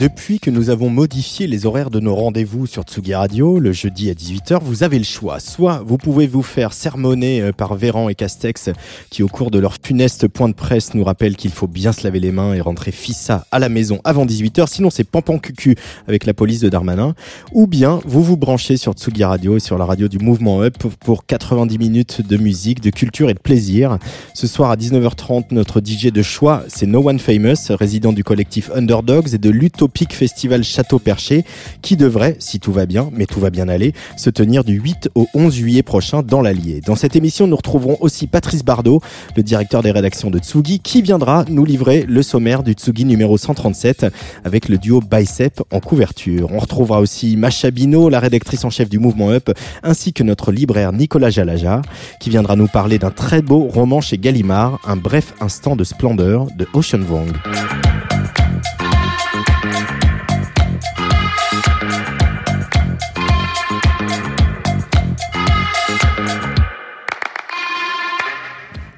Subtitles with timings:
[0.00, 4.08] Depuis que nous avons modifié les horaires de nos rendez-vous sur Tsugi Radio, le jeudi
[4.08, 5.40] à 18h, vous avez le choix.
[5.40, 8.70] Soit vous pouvez vous faire sermonner euh, par Véran et Castex,
[9.10, 12.02] qui au cours de leur funeste point de presse nous rappellent qu'il faut bien se
[12.04, 15.76] laver les mains et rentrer fissa à la maison avant 18h, sinon c'est pampan cucu
[16.08, 17.14] avec la police de Darmanin.
[17.52, 20.78] Ou bien vous vous branchez sur Tsugi Radio et sur la radio du Mouvement Up
[20.78, 23.98] pour 90 minutes de musique, de culture et de plaisir.
[24.32, 28.70] Ce soir à 19h30, notre DJ de choix, c'est No One Famous, résident du collectif
[28.74, 31.44] Underdogs et de l'Utopie Pic Festival Château Perché
[31.82, 35.10] qui devrait, si tout va bien, mais tout va bien aller, se tenir du 8
[35.14, 36.80] au 11 juillet prochain dans l'Allier.
[36.86, 39.00] Dans cette émission, nous retrouverons aussi Patrice Bardot,
[39.36, 43.36] le directeur des rédactions de Tsugi, qui viendra nous livrer le sommaire du Tsugi numéro
[43.36, 44.06] 137
[44.44, 46.50] avec le duo Bicep en couverture.
[46.52, 49.50] On retrouvera aussi Macha Bino, la rédactrice en chef du mouvement Up,
[49.82, 51.82] ainsi que notre libraire Nicolas Jalaja,
[52.20, 56.46] qui viendra nous parler d'un très beau roman chez Gallimard, un bref instant de splendeur
[56.56, 57.32] de Ocean Vuong.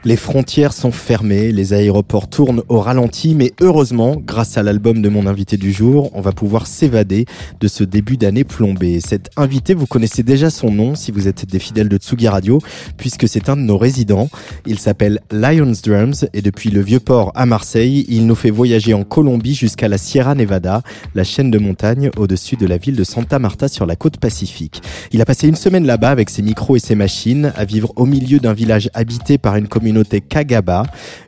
[0.05, 5.09] Les frontières sont fermées, les aéroports tournent au ralenti, mais heureusement, grâce à l'album de
[5.09, 7.25] mon invité du jour, on va pouvoir s'évader
[7.61, 8.98] de ce début d'année plombé.
[8.98, 12.59] Cet invité, vous connaissez déjà son nom si vous êtes des fidèles de Tsugi Radio,
[12.97, 14.28] puisque c'est un de nos résidents.
[14.67, 19.05] Il s'appelle Lions Drums et depuis le Vieux-Port à Marseille, il nous fait voyager en
[19.05, 20.82] Colombie jusqu'à la Sierra Nevada,
[21.15, 24.82] la chaîne de montagne au-dessus de la ville de Santa Marta sur la côte pacifique.
[25.12, 28.04] Il a passé une semaine là-bas avec ses micros et ses machines, à vivre au
[28.04, 30.84] milieu d'un village habité par une commune communauté Kagaba.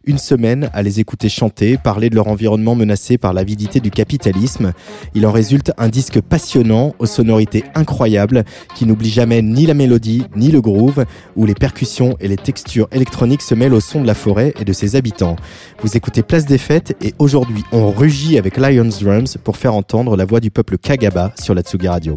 [0.07, 4.73] Une semaine à les écouter chanter, parler de leur environnement menacé par l'avidité du capitalisme.
[5.15, 8.45] Il en résulte un disque passionnant, aux sonorités incroyables,
[8.75, 11.05] qui n'oublie jamais ni la mélodie, ni le groove,
[11.37, 14.65] où les percussions et les textures électroniques se mêlent au son de la forêt et
[14.65, 15.37] de ses habitants.
[15.83, 20.17] Vous écoutez Place des Fêtes et aujourd'hui on rugit avec Lions Drums pour faire entendre
[20.17, 22.17] la voix du peuple Kagaba sur la Tsugi Radio.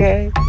[0.00, 0.47] En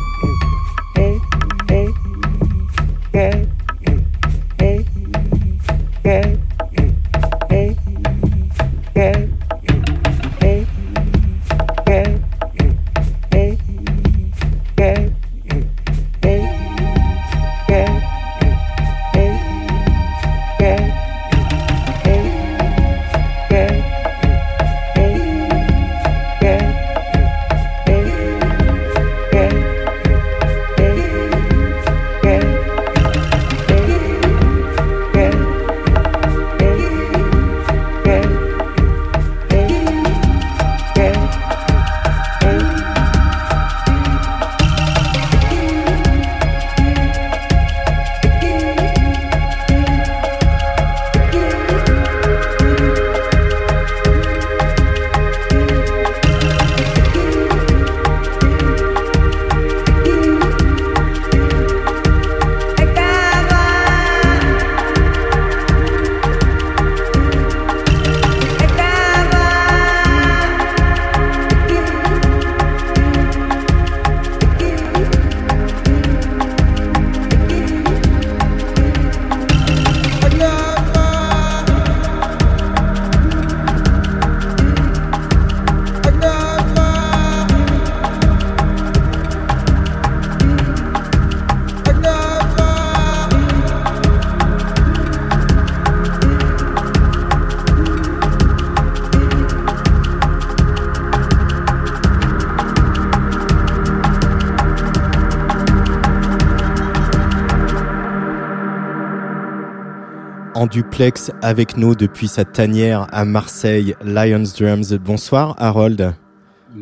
[111.42, 114.92] avec nous depuis sa tanière à Marseille, Lions Drums.
[114.96, 116.13] Bonsoir Harold.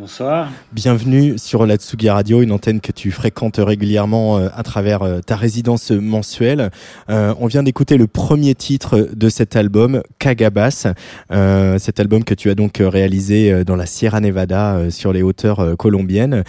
[0.07, 0.49] Bonsoir.
[0.71, 5.19] Bienvenue sur la Tsugi Radio, une antenne que tu fréquentes régulièrement euh, à travers euh,
[5.19, 6.69] ta résidence mensuelle.
[7.09, 10.93] Euh, on vient d'écouter le premier titre de cet album, Kagabas.
[11.29, 16.45] cet album que tu as donc réalisé dans la Sierra Nevada, sur les hauteurs colombiennes.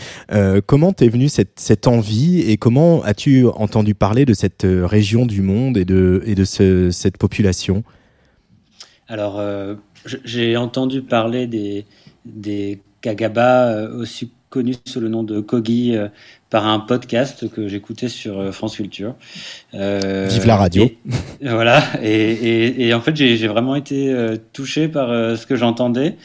[0.66, 5.42] comment t'es venue cette, cette envie et comment as-tu entendu parler de cette région du
[5.42, 7.82] monde et de, et de ce, cette population?
[9.08, 9.42] Alors,
[10.24, 11.86] j'ai entendu parler des,
[12.24, 16.08] des Kagaba, euh, aussi connu sous le nom de Kogi euh,
[16.48, 19.14] par un podcast que j'écoutais sur euh, France Culture.
[19.72, 20.90] Vive la radio.
[21.42, 21.82] voilà.
[22.02, 24.14] Et, en fait, j'ai vraiment été
[24.52, 26.16] touché par ce que j'entendais.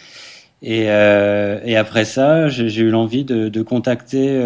[0.62, 4.42] Et, après ça, j'ai eu l'envie de, contacter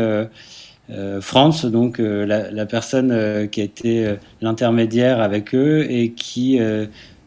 [1.22, 6.60] France, donc la, personne qui a été l'intermédiaire avec eux et qui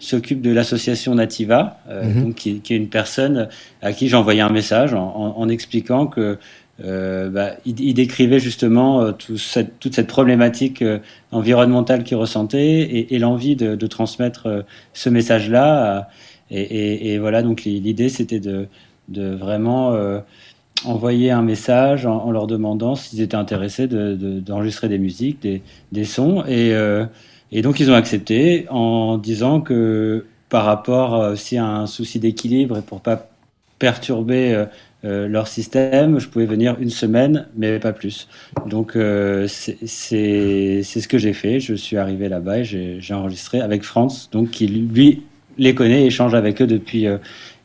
[0.01, 2.25] s'occupe de l'association Nativa, euh, mhm.
[2.25, 3.49] donc qui, qui, est une personne
[3.83, 6.39] à qui j'ai envoyé un message en, en, expliquant que
[6.83, 10.83] euh, bah, il, décrivait justement euh, tout cette, toute cette problématique
[11.31, 14.65] environnementale qu'il ressentait et, et l'envie de, de, transmettre
[14.95, 16.09] ce message-là.
[16.51, 18.67] Et, et, et, voilà, donc l'idée c'était de,
[19.09, 19.95] de, vraiment
[20.87, 25.61] envoyer un message en, en leur demandant s'ils étaient intéressés d'enregistrer de, des musiques, des,
[25.93, 26.43] des sons.
[26.49, 26.73] Et
[27.53, 32.79] et donc ils ont accepté en disant que par rapport aussi à un souci d'équilibre
[32.79, 33.31] et pour pas
[33.81, 34.67] perturber euh,
[35.05, 38.29] euh, leur système, je pouvais venir une semaine, mais pas plus.
[38.67, 41.59] Donc euh, c'est ce que j'ai fait.
[41.59, 42.65] Je suis arrivé là-bas et
[43.01, 45.23] j'ai enregistré avec France, donc qui lui
[45.59, 47.07] les connaît, échange avec eux depuis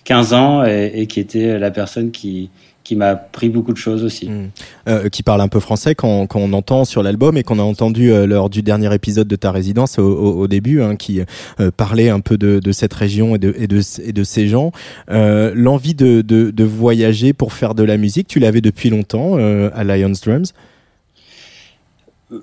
[0.06, 2.50] 15 ans et qui était la personne qui,
[2.86, 4.30] qui m'a pris beaucoup de choses aussi.
[4.30, 4.50] Hmm.
[4.88, 7.64] Euh, qui parle un peu français quand, quand on entend sur l'album et qu'on a
[7.64, 11.20] entendu euh, lors du dernier épisode de ta résidence au, au, début, hein, qui
[11.60, 14.48] euh, parlait un peu de, de, cette région et de, et de, et de ces
[14.48, 14.72] gens.
[15.10, 19.84] L'envie de, de, de, voyager pour faire de la musique, tu l'avais depuis longtemps à
[19.84, 20.54] Lions Drums?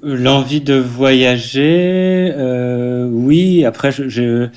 [0.02, 2.32] L'envie de voyager,
[3.12, 3.64] oui.
[3.64, 4.48] Après, je, je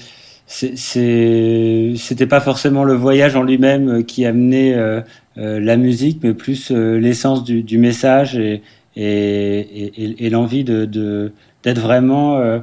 [0.48, 4.76] c'était pas forcément le voyage en lui-même qui amenait
[5.36, 8.62] la musique, mais plus euh, l'essence du, du, message et,
[8.96, 11.32] et, et, et l'envie de,
[11.64, 12.62] d'être vraiment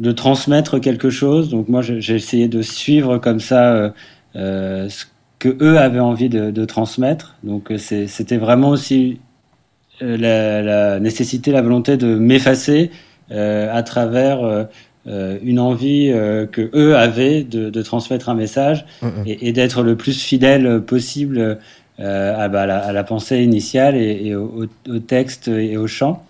[0.00, 1.50] de transmettre quelque chose.
[1.50, 3.92] Donc moi, j'ai essayé de suivre comme ça
[4.34, 5.04] ce
[5.38, 7.36] que eux avaient envie de, de transmettre.
[7.42, 9.20] Donc c'était vraiment aussi
[10.00, 12.90] la, la, nécessité, la volonté de m'effacer
[13.30, 14.68] à travers
[15.08, 18.84] euh, une envie euh, que eux avaient de, de, transmettre un message
[19.24, 21.54] et, et d'être le plus fidèle possible euh,
[21.98, 26.24] à, bah, la, à, la, pensée initiale et, et au, au, texte et au chant.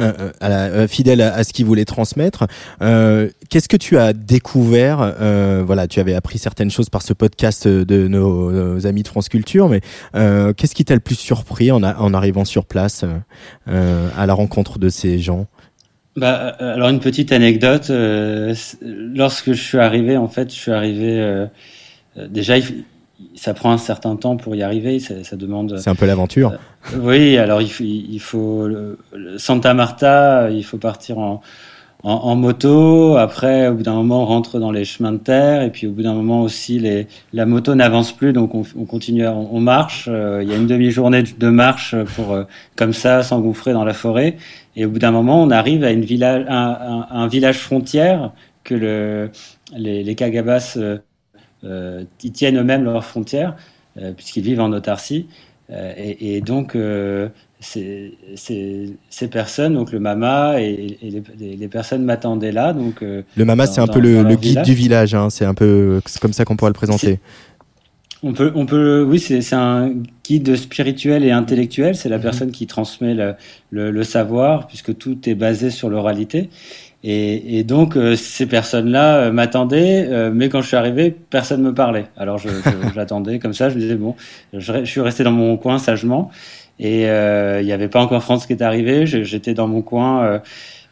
[0.00, 2.46] Euh, à la, fidèle à, à ce qu'ils voulaient transmettre.
[2.80, 7.12] Euh, Qu'est-ce que tu as découvert euh, Voilà, tu avais appris certaines choses par ce
[7.12, 9.80] podcast de nos, nos amis de France Culture, mais
[10.12, 13.04] qu'est-ce qui t'a le plus surpris en, a, en arrivant sur place
[13.66, 15.46] à la rencontre de ces gens?
[16.16, 17.88] Bah, euh, alors une petite anecdote.
[17.90, 21.18] Euh, lorsque je suis arrivé, en fait, je suis arrivé.
[21.18, 21.46] Euh,
[22.28, 22.56] déjà,
[23.34, 24.98] ça prend un certain temps pour y arriver.
[25.00, 25.78] Ça, ça demande.
[25.78, 26.52] C'est un peu l'aventure.
[27.00, 28.68] oui, alors il, il faut
[29.36, 30.50] Santa Marta.
[30.50, 31.40] Il faut partir en,
[32.02, 33.16] en, en, moto.
[33.16, 35.62] Après, au bout d'un moment, on rentre dans les chemins de terre.
[35.62, 38.32] Et puis, au bout d'un moment aussi, les, la moto n'avance plus.
[38.32, 40.08] Donc, on, on continue, on, on marche.
[40.08, 42.36] il y a une demi-journée de marche pour,
[42.76, 44.36] comme ça, s'engouffrer dans la forêt.
[44.76, 48.32] Et au bout d'un moment, on arrive à une village, un, village frontière
[48.64, 49.30] que le,
[49.76, 50.98] les, les Kagabas euh, euh,
[51.64, 53.56] ils tiennent eux-mêmes leurs frontières
[53.98, 55.26] euh, puisqu'ils vivent en autarcie.
[55.70, 57.28] Euh, et, et, donc, euh,
[57.60, 62.72] ces, ces, ces, personnes, donc le Mama et, et les, les, personnes m'attendaient là.
[62.72, 64.66] Donc, euh, le Mama, c'est un peu le, le guide village.
[64.66, 65.14] du village.
[65.14, 67.20] Hein, c'est un peu comme ça qu'on pourrait le présenter.
[68.22, 71.96] On peut, on peut, oui, c'est un guide spirituel et intellectuel.
[71.96, 72.22] C'est la mmh.
[72.22, 73.34] personne qui transmet le,
[73.70, 76.48] le, le, savoir, puisque tout est basé sur l'oralité.
[77.04, 81.60] Et, et, donc euh, ces personnes-là euh, m'attendaient, euh, mais quand je suis arrivé, personne
[81.60, 82.06] me parlait.
[82.16, 82.38] Alors
[82.94, 83.70] j'attendais comme ça.
[83.70, 84.14] Je me disais bon,
[84.52, 86.30] je, je, suis resté dans mon coin sagement.
[86.78, 89.06] Et euh, il n'y avait pas encore France qui est arrivé.
[89.06, 90.40] J'étais dans mon coin.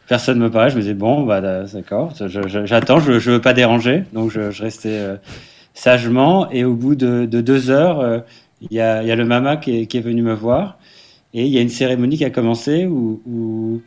[0.07, 0.69] personne me parlait.
[0.69, 2.13] Je me disais bon, bah d'accord.
[2.65, 2.99] J'attends.
[2.99, 4.03] Je, je, veux pas déranger.
[4.13, 4.99] Donc je, je restais
[5.73, 6.49] sagement.
[6.51, 8.19] Et au bout de, de deux heures, euh,
[8.61, 10.77] il y, a, y, a, le mama qui est, qui est, venu me voir.
[11.33, 13.81] Et il y a une cérémonie qui a commencé où, où,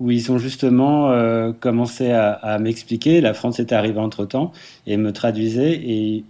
[0.00, 3.20] où ils ont justement euh, commencé à, à m'expliquer.
[3.20, 4.52] La France était arrivée entre temps
[4.86, 5.74] et me traduisait.
[5.74, 6.24] Et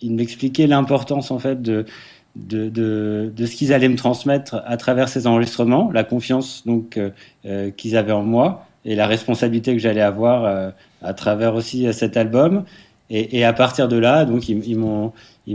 [0.00, 1.86] ils m'expliquaient l'importance en fait de,
[2.34, 6.98] de, de, de ce qu'ils allaient me transmettre à travers ces enregistrements, la confiance donc
[6.98, 7.10] euh,
[7.46, 10.70] euh qu'ils avaient en moi et la responsabilité que j'allais avoir euh,
[11.02, 12.64] à travers aussi cet album
[13.08, 14.76] et, et, à partir de là, donc ils, ils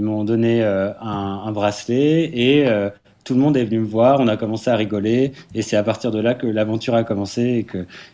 [0.02, 2.90] m'ont donné euh, un, un, bracelet et euh,
[3.24, 5.84] tout le monde est venu me voir, on a commencé à rigoler, et c'est à
[5.84, 7.66] partir de là que l'aventure a commencé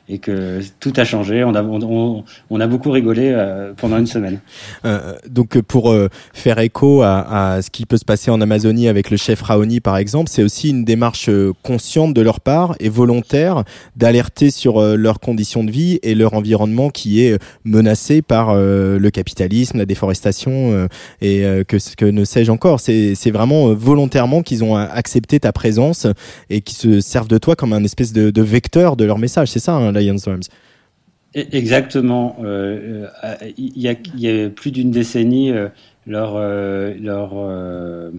[0.09, 1.43] et que, tout a changé.
[1.43, 4.39] On a, beaucoup rigolé euh, pendant une semaine.
[4.85, 9.09] Euh, donc pour euh, faire écho à, ce qui peut se passer en Amazonie avec
[9.09, 11.29] le chef Raoni par exemple, c'est aussi une démarche
[11.63, 13.63] consciente de leur part et volontaire
[13.95, 19.77] d'alerter sur leurs conditions de vie et leur environnement qui est menacé par le capitalisme,
[19.77, 20.87] la déforestation
[21.21, 22.79] et que ne sais-je encore.
[22.79, 26.07] C'est vraiment volontairement qu'ils ont accepter ta présence
[26.49, 29.49] et qui se servent de toi comme un espèce de, vecteur de leur message.
[29.49, 30.39] C'est ça, hein, Lions e,
[31.33, 32.37] Exactement.
[32.43, 33.07] Euh,
[33.57, 35.67] il, y a, il, y a, plus d'une décennie, euh,
[36.07, 38.11] leur, euh, leur euh,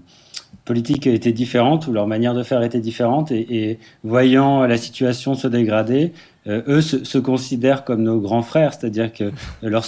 [0.64, 5.49] politique était différente ou leur manière de faire était différente et, voyant la situation se
[5.49, 6.12] dégrader,
[6.47, 9.32] euh, eux se, considèrent comme nos grands frères, c'est-à-dire que
[9.62, 9.85] leur,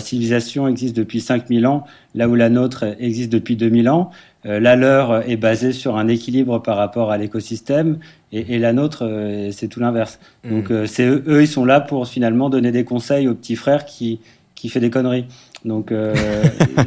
[0.00, 4.10] civilisation existe depuis 5000 ans, là où la nôtre existe depuis 2000 ans.
[4.46, 7.98] Euh, la leur est basée sur un équilibre par rapport à l'écosystème
[8.32, 10.18] et, et, la nôtre, euh, c'est tout l'inverse.
[10.44, 10.50] Mmh.
[10.50, 13.56] Donc euh, c'est eux, eux, ils sont là pour finalement donner des conseils au petit
[13.56, 14.20] frère qui,
[14.54, 15.26] qui fait des conneries.
[15.64, 16.14] Donc euh,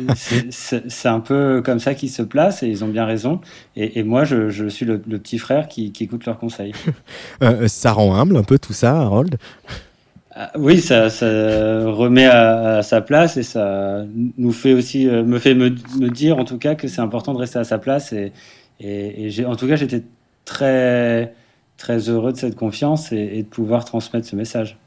[0.16, 3.40] c'est un peu comme ça qu'ils se placent et ils ont bien raison.
[3.76, 6.74] Et, et moi, je, je, suis le, le, petit frère qui, qui écoute leurs conseils.
[7.44, 9.38] euh, ça rend humble un peu tout ça, Harold
[10.56, 11.26] oui, ça, ça
[11.86, 14.06] remet à, à, sa place et ça
[14.38, 17.34] nous fait aussi, euh, me fait me, me dire en tout cas que c'est important
[17.34, 18.14] de rester à sa place.
[18.14, 18.32] Et,
[18.80, 20.04] et, et en tout cas, j'étais
[20.46, 21.34] très,
[21.78, 24.78] très heureux de cette confiance et, et, de pouvoir transmettre ce message.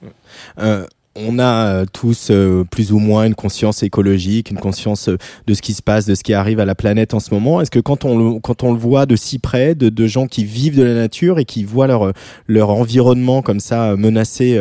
[0.59, 0.87] Euh,
[1.17, 5.55] on a euh, tous euh, plus ou moins une conscience écologique, une conscience euh, de
[5.55, 7.61] ce qui se passe, de ce qui arrive à la planète en ce moment.
[7.61, 10.29] Est-ce que quand on le, quand on le voit de si près, de, de, gens
[10.29, 12.13] qui vivent de la nature et qui voient leur,
[12.47, 14.57] leur environnement comme ça menacé,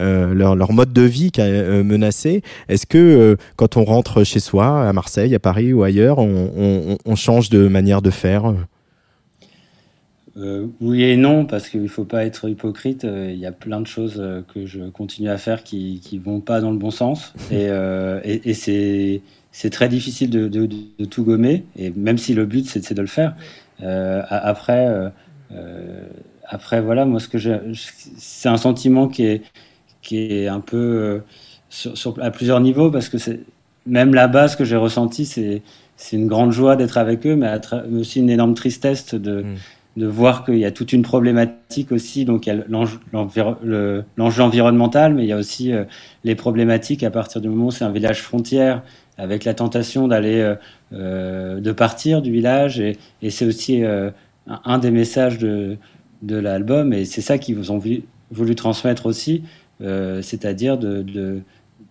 [0.00, 1.30] euh, leur, leur mode de vie
[1.84, 6.50] menacé, est-ce que quand on rentre chez soi, à Marseille, à Paris ou ailleurs, on,
[6.56, 8.54] on, on change de manière de faire
[10.36, 13.04] euh, oui et non, parce qu'il ne faut pas être hypocrite.
[13.04, 16.18] Euh, il y a plein de choses euh, que je continue à faire qui ne
[16.18, 17.32] vont pas dans le bon sens.
[17.50, 18.54] Et, et, et
[19.52, 21.64] c'est, très difficile de, de, de, tout gommer.
[21.76, 23.36] Et même si le but, c'est, de le faire.
[23.80, 25.12] Après,
[26.48, 27.38] après, voilà, moi, ce que
[28.16, 29.42] c'est un sentiment qui est,
[30.02, 31.22] qui est un peu
[31.68, 33.18] sur, à plusieurs niveaux parce que
[33.86, 35.62] même là-bas, ce que j'ai ressenti, c'est
[35.96, 37.48] c'est une grande joie d'être avec eux, mais,
[37.98, 39.56] aussi une énorme tristesse de, mm.
[39.96, 42.24] De voir qu'il y a toute une problématique aussi.
[42.24, 45.84] Donc, il y a l'enjeu environnemental, mais il y a aussi euh,
[46.24, 48.82] les problématiques à partir du moment où c'est un village frontière,
[49.18, 50.56] avec la tentation d'aller, euh,
[50.92, 52.80] euh, de partir du village.
[52.80, 52.96] Et,
[53.30, 53.82] c'est aussi
[54.46, 55.76] un, des messages de,
[56.22, 57.80] de l'album, et c'est ça qu'ils vous ont
[58.30, 59.44] voulu transmettre aussi,
[59.80, 61.40] c'est-à-dire de, de,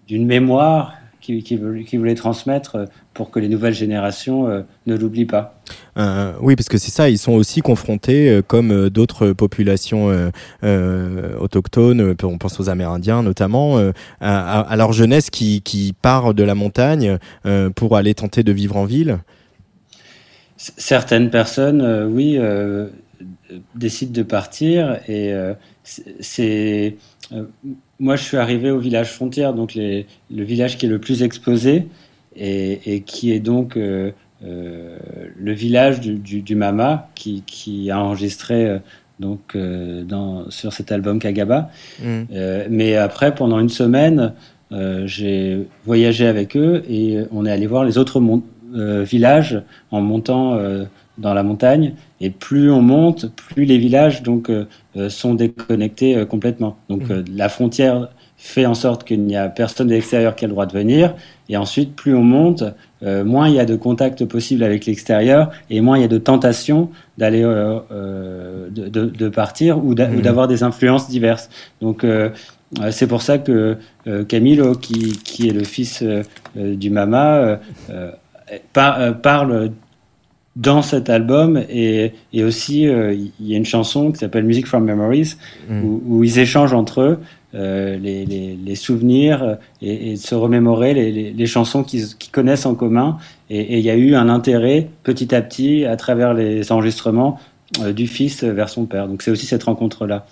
[0.07, 0.93] d'une mémoire
[1.23, 5.55] qui, qui, voulait transmettre euh, pour que les nouvelles générations euh, ne l'oublient pas.
[5.97, 10.31] Euh, oui, parce que c'est ça, ils sont aussi confrontés, comme d'autres populations
[11.39, 13.77] autochtones, on pense aux Amérindiens notamment,
[14.19, 17.17] à, à, leur jeunesse qui, qui part de la montagne
[17.75, 19.19] pour aller tenter de vivre en ville.
[20.57, 22.39] Certaines personnes, oui,
[23.75, 25.33] décident de partir et
[25.83, 26.95] c'est
[27.99, 31.87] moi, je suis arrivé au village frontière, donc le village qui est le plus exposé
[32.35, 34.11] et, qui est donc euh,
[34.43, 34.97] euh,
[35.37, 38.79] le village du, Mama qui, a enregistré euh,
[39.19, 41.69] donc dans, sur cet album Kagaba.
[42.03, 42.23] Mm.
[42.69, 44.33] mais après, pendant une semaine,
[45.05, 48.21] j'ai voyagé avec eux et on est allé voir les autres
[48.73, 49.61] villages
[49.91, 50.59] en montant
[51.17, 51.93] dans la montagne.
[52.21, 56.77] Et plus on monte, plus les villages donc euh, euh, sont déconnectés euh, complètement.
[56.89, 57.25] Donc mmh.
[57.35, 60.65] la frontière fait en sorte qu'il n'y a personne de l'extérieur qui a le droit
[60.65, 61.15] de venir.
[61.49, 62.63] Et ensuite, plus on monte,
[63.01, 66.17] moins il y a de contact possible avec l'extérieur et moins il y a de
[66.17, 70.21] tentation d'aller de, de, partir ou mmh.
[70.21, 71.49] d'avoir des influences diverses.
[71.79, 72.05] Donc
[72.91, 73.77] c'est pour ça que
[74.27, 76.03] Camilo, qui, qui est le fils
[76.55, 77.59] du Mama,
[78.73, 79.71] parle
[80.55, 84.67] dans cet album et, et aussi euh, il y a une chanson qui s'appelle Music
[84.67, 85.35] from Memories
[85.67, 85.83] mm.
[85.83, 87.19] où, où, ils échangent entre eux
[87.55, 92.73] euh, les, les, les, souvenirs et, et, se remémorer les, les chansons qu'ils connaissent en
[92.73, 93.17] commun.
[93.49, 97.39] Et il y a eu un intérêt petit à petit à travers les enregistrements
[97.81, 99.07] euh, du fils vers son père.
[99.07, 100.25] Donc c'est aussi cette rencontre là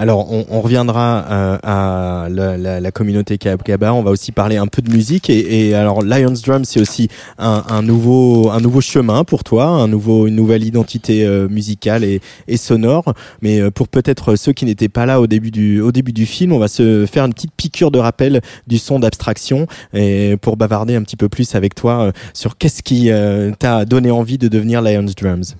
[0.00, 3.38] alors, on, reviendra euh, à la, la, la communauté.
[3.82, 5.28] On va aussi parler un peu de musique.
[5.28, 9.88] Et, alors, Lions Drum, c'est aussi un, un, nouveau, un nouveau chemin pour toi, un
[9.88, 12.22] nouveau, une nouvelle identité euh, musicale et,
[12.56, 13.12] sonore.
[13.42, 16.24] Mais euh, pour peut-être ceux qui n'étaient pas là au début du, au début du
[16.24, 20.56] film, on va se faire une petite piqûre de rappel du son d'abstraction et pour
[20.56, 23.10] bavarder un petit peu plus avec toi sur qu'est-ce qui
[23.58, 25.56] t'a donné envie de devenir Lions Drums.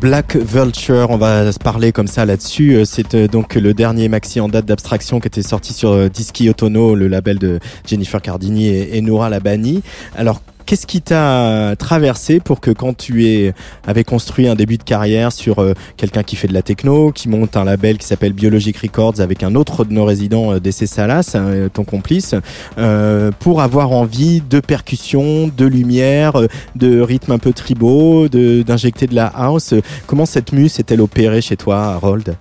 [0.00, 2.76] Black Vulture, on va se parler comme ça là-dessus.
[2.76, 6.08] Euh, c'est euh, donc le dernier maxi en date d'abstraction qui était sorti sur euh,
[6.08, 9.82] Dischi Otono, le label de Jennifer Cardini et, Noura Labani.
[10.14, 13.54] Alors Qu'est-ce qui t'a traversé pour que quand tu es,
[13.86, 17.30] avais construit un début de carrière sur euh, quelqu'un qui fait de la techno, qui
[17.30, 20.86] monte un label qui s'appelle Biologic Records avec un autre de nos résidents, euh, DC
[20.86, 22.34] Salas, hein, ton complice,
[22.76, 26.34] euh, pour avoir envie de percussion, de lumière,
[26.76, 29.72] de rythme un peu tribaux, d'injecter de, la house.
[30.06, 32.36] Comment cette muse s'est-elle opérée chez toi, Harold?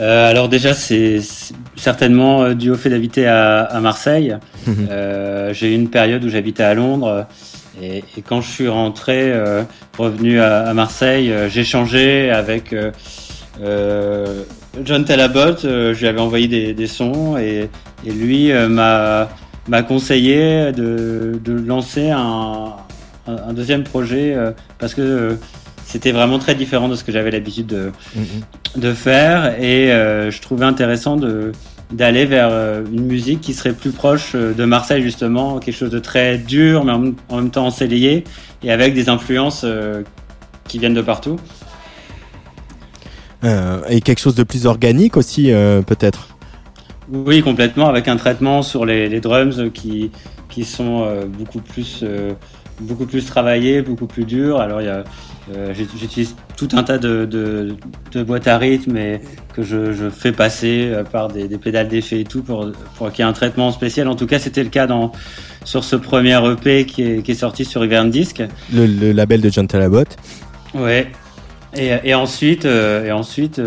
[0.00, 1.20] Euh, alors déjà, c'est
[1.78, 4.36] certainement euh, dû au fait d'habiter à, Marseille.
[4.66, 4.88] Mhm.
[4.90, 7.26] Euh, j'ai eu une période où j'habitais à Londres
[7.80, 9.32] et, quand je suis rentré,
[9.96, 12.74] revenu à, Marseille, j'ai changé avec
[14.84, 15.58] John Talabot.
[15.62, 17.70] je lui avais envoyé des, sons et,
[18.04, 19.28] lui m'a
[19.86, 22.74] conseillé de, lancer un,
[23.52, 24.36] deuxième projet
[24.80, 25.38] parce que
[25.88, 28.80] c'était vraiment très différent de ce que j'avais l'habitude de, mm-hmm.
[28.80, 31.52] de faire et euh, je trouvais intéressant de
[31.90, 35.90] d'aller vers euh, une musique qui serait plus proche euh, de Marseille justement, quelque chose
[35.90, 38.24] de très dur mais en, même temps ensoleillé
[38.62, 39.64] et avec des influences
[40.66, 41.38] qui viennent de partout.
[43.42, 45.52] et quelque chose de plus organique aussi
[45.86, 46.36] peut-être.
[47.10, 50.10] Oui, complètement, avec un traitement sur les, les drums qui,
[50.50, 52.04] qui sont beaucoup plus
[52.80, 54.60] beaucoup plus travaillés, beaucoup plus durs.
[54.60, 55.04] Alors il y a
[55.56, 57.74] euh, j'utilise tout un tas de, de,
[58.12, 59.20] de, boîtes à rythme et
[59.54, 63.10] que je, je fais passer euh, par des, des pédales d'effet et tout pour, pour
[63.10, 64.08] qu'il y ait un traitement spécial.
[64.08, 65.12] En tout cas, c'était le cas dans,
[65.64, 68.42] sur ce premier EP qui est, qui est sorti sur Ivern Disc.
[68.74, 70.04] Le, le, label de John Talabot.
[70.74, 71.10] Ouais.
[71.74, 73.60] Et, et ensuite, euh, et ensuite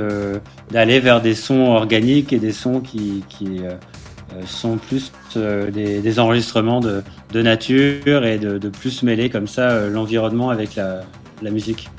[0.72, 3.62] d'aller vers des sons organiques et des sons qui, qui
[4.46, 9.88] sont plus des, des, enregistrements de, de, nature et de, de plus mêler comme ça
[9.88, 11.02] l'environnement avec la,
[11.42, 11.90] la musique.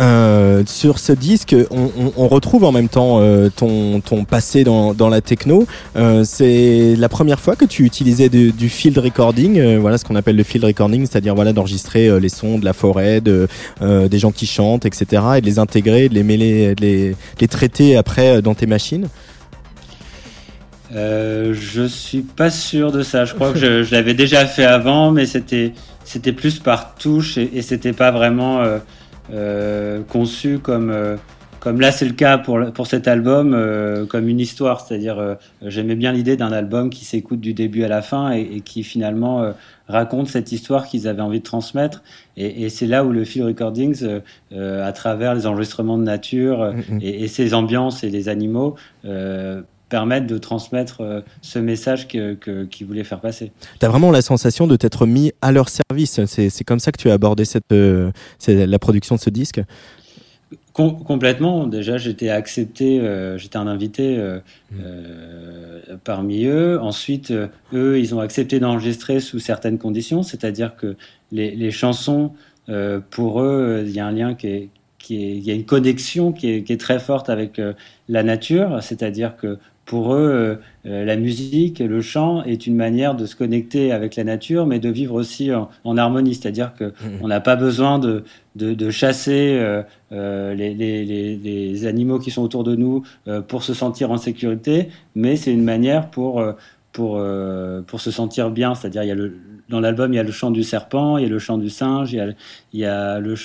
[0.00, 4.64] Euh, sur ce disque, on, on, on, retrouve en même temps euh, ton, ton passé
[4.64, 5.66] dans, dans la techno.
[5.96, 10.04] Euh, c'est la première fois que tu utilisais du, du field recording, euh, voilà ce
[10.04, 13.48] qu'on appelle le field recording, c'est-à-dire voilà d'enregistrer euh, les sons de la forêt, de,
[13.80, 17.48] des gens qui chantent, etc., et de les intégrer, de les mêler, de les, les
[17.48, 19.08] traiter après dans tes machines.
[20.92, 23.24] Je suis pas sûr de ça.
[23.24, 25.72] Je crois que je, je l'avais déjà fait avant, mais c'était
[26.04, 28.62] c'était plus par touche et, et c'était pas vraiment
[29.30, 31.16] euh, conçu comme euh,
[31.60, 34.80] comme là c'est le cas pour pour cet album euh, comme une histoire.
[34.80, 38.60] C'est-à-dire j'aimais bien l'idée d'un album qui s'écoute du début à la fin et, et
[38.60, 39.52] qui finalement
[39.86, 42.02] raconte cette histoire qu'ils avaient envie de transmettre.
[42.38, 44.20] Et, et c'est là où le field recordings
[44.52, 46.72] à travers les enregistrements de nature
[47.02, 48.76] et, et, ces ambiances et les animaux
[49.88, 53.52] permettre de transmettre euh, ce message qu'ils que, qu voulaient faire passer.
[53.80, 56.20] Tu as vraiment la sensation de t'être mis à leur service.
[56.26, 58.10] C'est comme ça que tu as abordé cette, euh,
[58.46, 59.60] la production de ce disque?
[60.72, 61.66] Com complètement.
[61.66, 64.76] Déjà, j'étais accepté, euh, j'étais un invité euh, mmh.
[64.80, 66.80] euh, parmi eux.
[66.80, 67.32] Ensuite,
[67.72, 70.96] eux, ils ont accepté d'enregistrer sous certaines conditions, c'est-à-dire que
[71.32, 72.32] les, les chansons,
[73.10, 75.64] pour eux, il y a un lien qui est, qui est, il y a une
[75.64, 77.60] connexion qui est, qui est très forte avec
[78.08, 83.24] la nature, c'est-à-dire que pour eux, euh, la musique, le chant est une manière de
[83.24, 86.34] se connecter avec la nature, mais de vivre aussi en, en harmonie.
[86.34, 87.26] C'est-à-dire que mmh.
[87.26, 88.22] n'a pas besoin de,
[88.54, 93.02] de, de chasser euh, euh, les, les, les, les, animaux qui sont autour de nous
[93.28, 96.52] euh, pour se sentir en sécurité, mais c'est une manière pour euh,
[96.92, 98.74] pour euh, pour se sentir bien.
[98.74, 99.38] C'est-à-dire il y a le
[99.70, 101.70] dans l'album il y a le chant du serpent, il y a le chant du
[101.70, 102.28] singe, il y a,
[102.74, 103.36] il y a le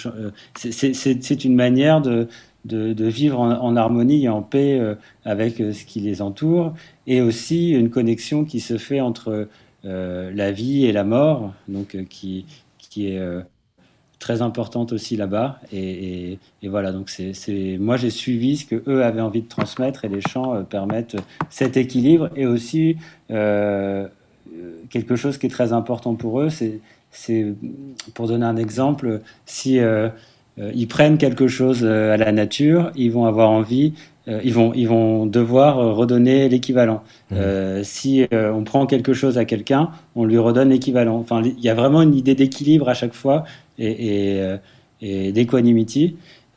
[0.55, 2.27] c'est une manière de
[2.65, 4.95] de, vivre en, harmonie et en paix euh,
[5.25, 6.73] avec euh, ce qui les entoure,
[7.07, 9.47] et aussi une connexion qui se fait entre
[9.85, 12.45] euh, la vie et la mort, donc qui,
[12.77, 13.21] qui est
[14.19, 15.59] très importante aussi là-bas.
[15.73, 20.05] Et, et, voilà, donc c'est moi j'ai suivi ce que eux avaient envie de transmettre,
[20.05, 21.17] et les chants permettent
[21.49, 22.95] cet équilibre, et aussi
[23.27, 27.53] quelque chose qui est très important pour eux, c'est
[28.13, 29.79] pour donner un exemple, si
[30.57, 33.93] ils prennent quelque chose euh, à la nature, ils vont avoir envie,
[34.27, 37.03] euh, ils vont ils vont devoir redonner l'équivalent.
[37.31, 37.35] Mmh.
[37.35, 41.17] Euh, si euh, on prend quelque chose à quelqu'un, on lui redonne l'équivalent.
[41.17, 43.43] Enfin, il y a vraiment une idée d'équilibre à chaque fois
[43.79, 44.37] et,
[45.01, 45.31] et, et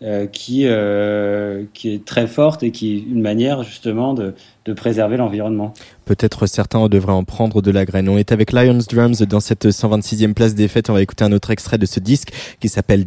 [0.00, 0.66] d'équanimity qui
[1.72, 5.72] qui est très forte et qui est une manière justement de de préserver l'environnement.
[6.04, 8.08] Peut-être certains devraient en prendre de la graine.
[8.08, 10.90] On est avec Lions Drums dans cette 126e place des fêtes.
[10.90, 13.06] On va écouter un autre extrait de ce disque qui s'appelle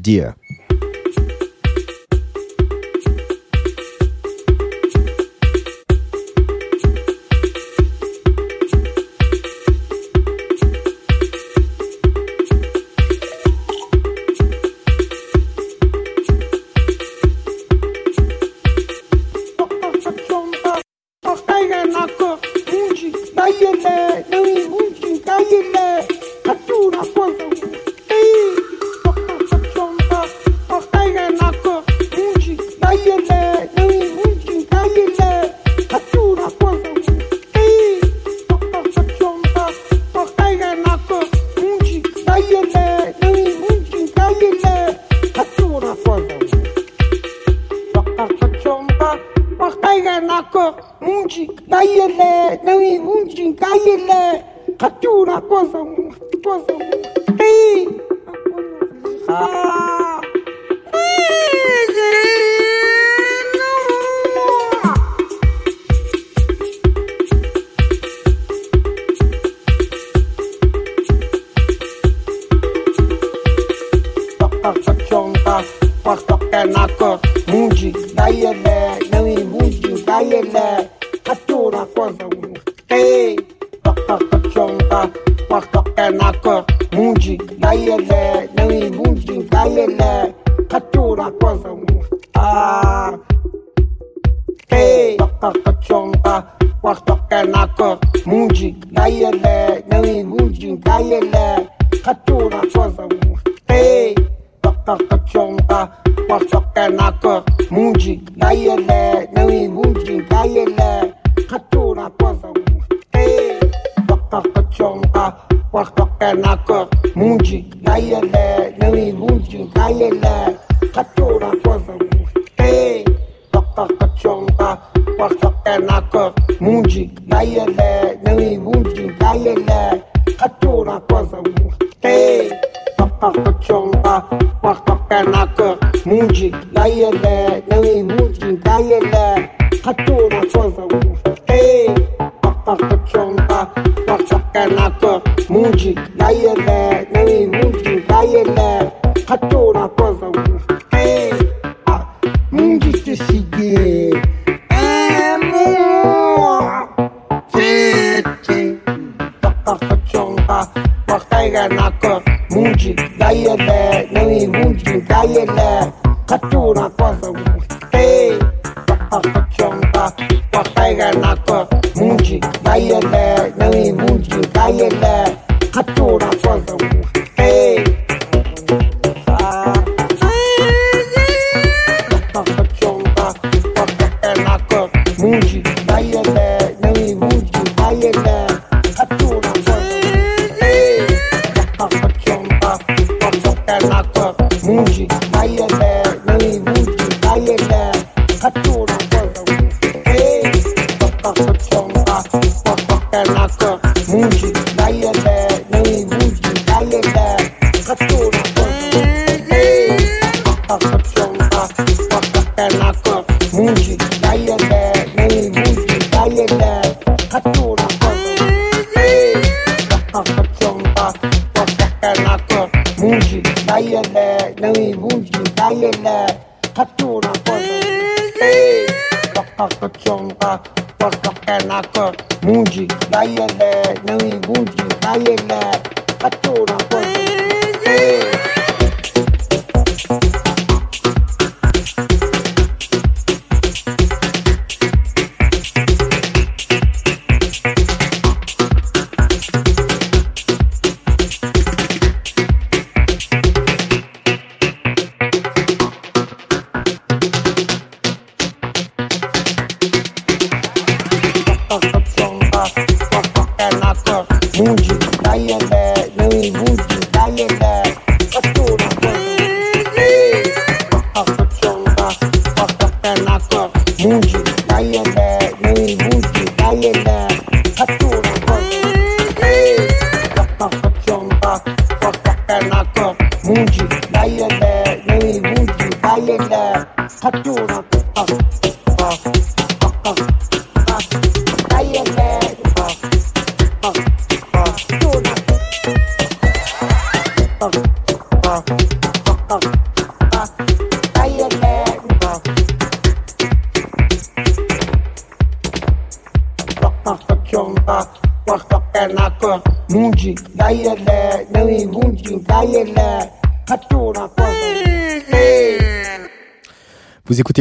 [23.49, 24.08] 哎呀妈！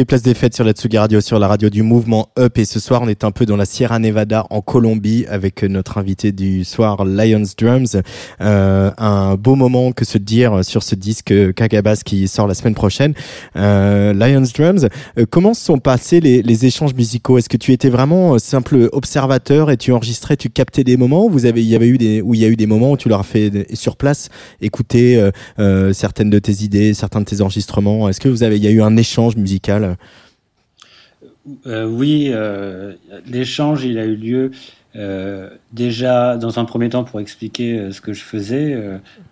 [0.09, 2.57] Place des Fêtes sur la Tsugi Radio, sur la radio du mouvement Up.
[2.57, 5.99] Et ce soir, on est un peu dans la Sierra Nevada, en Colombie, avec notre
[5.99, 7.95] invité du soir, Lions Drums.
[8.41, 12.73] Euh, un beau moment que se dire sur ce disque Kagabas qui sort la semaine
[12.73, 13.13] prochaine.
[13.55, 14.87] Euh, Lions Drums,
[15.19, 17.37] euh, comment se sont passés les, les échanges musicaux?
[17.37, 21.25] Est-ce que tu étais vraiment euh, simple observateur et tu enregistrais, tu captais des moments?
[21.25, 22.93] Où vous avez, il y avait eu des, où il y a eu des moments
[22.93, 26.95] où tu leur as fait euh, sur place écouter euh, euh, certaines de tes idées,
[26.95, 29.97] certains de tes enregistrements Est-ce que vous avez, il y a eu un échange musical?
[31.65, 32.93] Euh, oui, euh,
[33.25, 34.51] l'échange, il a eu lieu
[34.95, 38.77] euh, déjà dans un premier temps pour expliquer ce que je faisais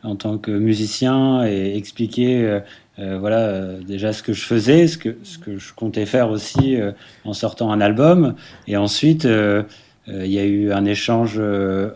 [0.03, 2.59] en tant que musicien et expliquer
[2.97, 6.77] voilà déjà ce que je faisais, ce que ce que je comptais faire aussi
[7.25, 8.35] en sortant un album.
[8.67, 11.41] Et ensuite, il y a eu un échange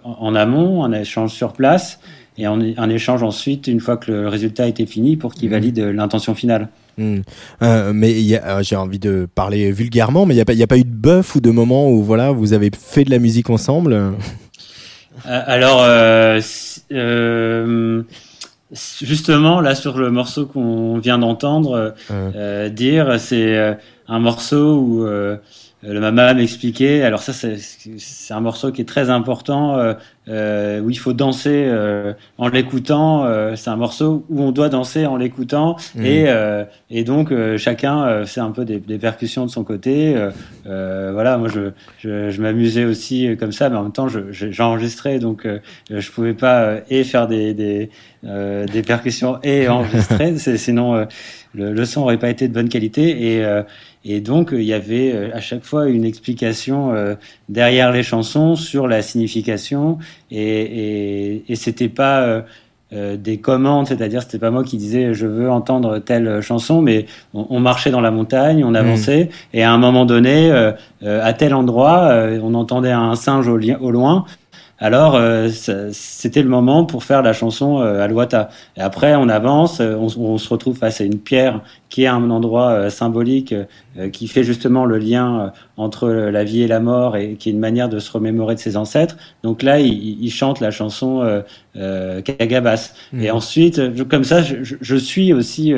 [0.04, 2.00] en amont, un échange sur place
[2.38, 5.52] et un, un échange ensuite une fois que le résultat était fini pour qu'il Mhm.
[5.52, 6.70] valide euh, l'intention finale.
[6.98, 7.20] Hmm.
[7.62, 10.84] Euh, mais euh, j'ai envie de parler vulgairement, mais il n'y a, a pas eu
[10.84, 13.94] de bœuf ou de moment où voilà, vous avez fait de la musique ensemble?
[13.94, 14.12] Euh,
[15.26, 15.86] Alors,
[19.02, 21.94] justement, là, sur le morceau qu'on vient d'entendre
[22.70, 25.06] dire, c'est un morceau où
[25.84, 27.02] le mama m'expliquait.
[27.04, 27.58] Alors ça, c'est
[27.98, 29.78] c'est un morceau qui est très important.
[29.78, 29.94] euh,
[30.30, 33.26] euh, où il faut danser euh, en l'écoutant.
[33.26, 36.06] Euh, c'est un morceau où on doit danser en l'écoutant Mhm.
[36.06, 39.63] et euh, et donc euh, chacun euh, fait un peu des, des percussions de son
[39.63, 40.15] côté.
[40.15, 40.30] Euh,
[40.67, 44.10] euh, voilà, moi je je, je m'amusais aussi euh, comme ça, mais en même temps
[44.10, 45.58] je- je- j'enregistrais donc euh,
[45.89, 47.89] je pouvais pas euh, et faire des des
[48.24, 51.06] euh, des percussions et enregistrer, sinon euh,
[51.56, 53.63] le, le son aurait pas été de bonne qualité et euh,
[54.04, 57.16] et donc, euh, il y avait euh, à chaque fois une explication euh,
[57.50, 60.00] derrière les chansons sur la signification.
[60.32, 62.42] Et, et, et c'était pas euh,
[62.94, 67.06] euh, des commandes, c'est-à-dire c'était pas moi qui disais je veux entendre telle chanson, mais
[67.34, 69.30] on, on marchait dans la montagne, on avançait.
[69.54, 73.58] Et à un moment donné, euh, à tel endroit, euh, on entendait un singe au,
[73.58, 74.26] au loin.
[74.84, 75.48] Alors, euh,
[75.91, 78.50] c'était le moment pour faire la chanson euh, à Loata.
[78.76, 82.08] Et après, on avance, euh, on, on se retrouve face à une pierre qui est
[82.08, 83.54] un endroit euh, symbolique
[84.00, 87.52] euh, qui fait justement le lien entre la vie et la mort et qui est
[87.52, 89.17] une manière de se remémorer de ses ancêtres.
[89.44, 91.41] Donc là, il, il chante la chanson euh,
[91.76, 92.94] euh, Kagabas.
[93.13, 93.22] Mhm.
[93.24, 95.74] Et ensuite, je- comme ça, je, je- suis aussi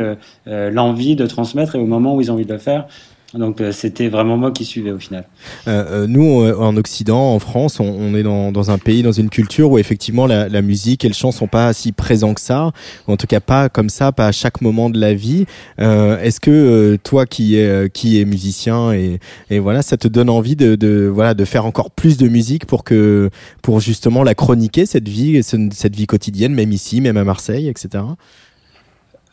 [0.46, 2.86] l'envie de transmettre et au moment où ils ont envie de le faire.
[3.34, 5.26] Donc euh, c'était vraiment moi qui suivais au final.
[5.68, 9.02] Euh, euh, nous, euh, en Occident, en France, on, on est dans, dans un pays,
[9.02, 12.34] dans une culture où effectivement la, la musique et le chant sont pas si présents
[12.36, 12.72] que ça,
[13.08, 15.46] en tout cas pas comme ça, pas à chaque moment de la vie.
[15.80, 19.20] Euh, Est-ce que euh, toi, qui euh, qui est musicien et,
[19.50, 22.66] et voilà, ça te donne envie de, de voilà de faire encore plus de musique
[22.68, 23.32] pour que
[23.64, 27.68] pour justement la chroniquer cette vie, ce- cette vie quotidienne, même ici, même à Marseille,
[27.68, 28.04] etc.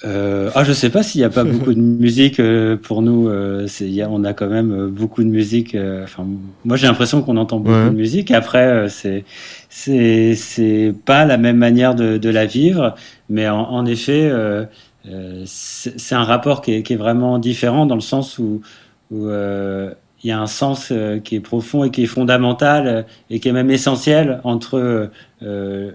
[0.04, 3.28] Euh, ah, je sais pas s'il n'y a pas beaucoup de musique euh, pour nous.
[3.28, 5.74] Euh, y a, on a quand même euh, beaucoup de musique.
[5.74, 6.26] euh, Enfin,
[6.64, 7.90] moi, j'ai l'impression qu'on entend beaucoup Ouais.
[7.90, 8.30] de musique.
[8.30, 9.24] Après, euh, c'est
[9.68, 12.94] c'est c'est pas la même manière de, de la vivre,
[13.28, 14.64] mais en, en effet, euh,
[15.08, 18.62] euh, c'est un rapport qui est, qui est vraiment différent dans le sens où
[19.10, 19.90] où euh,
[20.22, 23.48] il y a un sens euh, qui est profond et qui est fondamental et qui
[23.48, 25.10] est même essentiel entre
[25.42, 25.90] euh,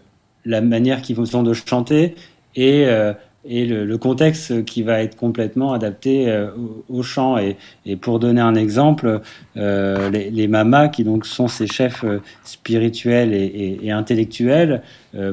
[0.45, 2.15] la manière qu'ils ont de chanter
[2.55, 3.13] et euh,
[3.47, 6.47] et le, le contexte qui va être complètement adapté euh,
[6.89, 7.37] au, au chant.
[7.37, 9.21] Et, et pour donner un exemple,
[9.57, 14.81] euh, les, les mamas, qui donc sont ces chefs euh, spirituels et, et, et intellectuels,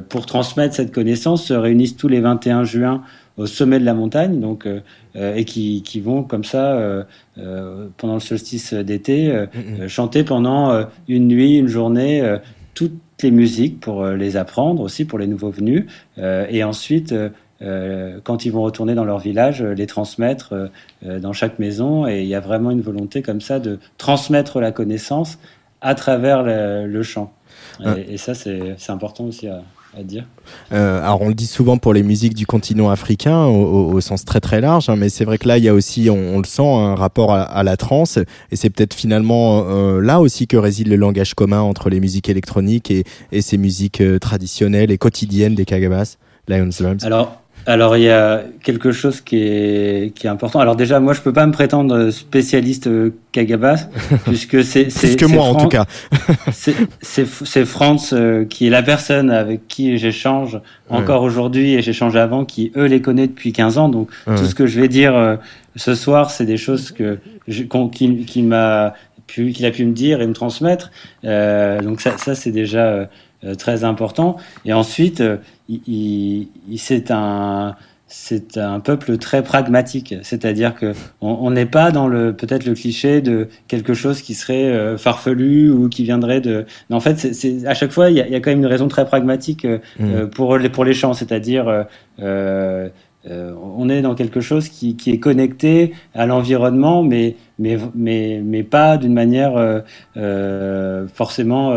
[0.08, 3.02] pour transmettre cette connaissance, se réunissent tous les 21 juin
[3.36, 4.68] au sommet de la montagne, donc
[5.16, 7.04] et qui, qui vont comme ça
[7.96, 9.46] pendant le solstice d'été
[9.88, 12.22] chanter pendant une nuit, une journée.
[12.74, 15.86] toutes les musiques pour les apprendre aussi pour les nouveaux venus
[16.18, 17.12] et ensuite
[18.24, 20.66] quand ils vont retourner dans leur village, euh, les transmettre euh,
[21.06, 22.06] euh, dans chaque maison.
[22.06, 25.38] Et il y a vraiment une volonté comme ça de transmettre la connaissance
[25.80, 27.32] à travers le, le chant.
[27.84, 29.62] Et, et ça, c'est c'est important aussi à,
[29.98, 30.24] à dire.
[30.72, 34.00] Euh, alors on le dit souvent pour les musiques du continent africain au, au- au
[34.00, 36.36] sens très très large, hein, mais c'est vrai que là il y a aussi, on,
[36.36, 38.18] on le sent, un rapport à, à la trance,
[38.50, 42.28] et c'est peut-être finalement euh, là aussi que réside le langage commun entre les musiques
[42.28, 46.16] électroniques et, et ces musiques euh, traditionnelles et quotidiennes des Kagabas,
[46.48, 47.04] Lion's Drums.
[47.04, 50.60] Alors, alors il y a quelque chose qui est, qui est important.
[50.60, 53.88] Alors déjà, moi, je peux pas me prétendre spécialiste euh, Kagabas,
[54.24, 55.86] puisque c'est c'est que moi en tout cas.
[56.52, 62.44] C'est Franz euh, qui est la personne avec qui j'échange encore aujourd'hui et j'échange avant,
[62.44, 63.88] qui eux les connaît depuis 15 ans.
[63.88, 64.36] Donc Ouais.
[64.36, 65.36] tout ce que je vais dire euh,
[65.76, 68.94] ce soir, c'est des choses que qu'il m'a
[69.26, 70.90] pu qu'il a pu me dire et me transmettre.
[71.24, 73.08] Euh, donc ça, ça c'est déjà
[73.58, 74.36] très important.
[74.64, 75.36] Et ensuite, euh,
[75.68, 77.74] il, c'est un
[78.14, 82.74] c'est un peuple très pragmatique, c'est-à-dire que on on n'est pas dans le peut-être le
[82.74, 86.66] cliché de quelque chose qui serait euh, farfelu ou qui viendrait de.
[86.90, 88.86] Mais en fait, c'est- à chaque fois il y y a quand même une raison
[88.88, 90.04] très pragmatique euh, Mm.
[90.14, 91.84] euh, pour les pour les champs, c'est-à-dire
[92.20, 92.88] euh,
[93.30, 98.40] euh, on est dans quelque chose qui, qui est connecté à l'environnement, mais mais mais
[98.44, 99.80] mais pas d'une manière euh,
[100.16, 101.72] euh, forcément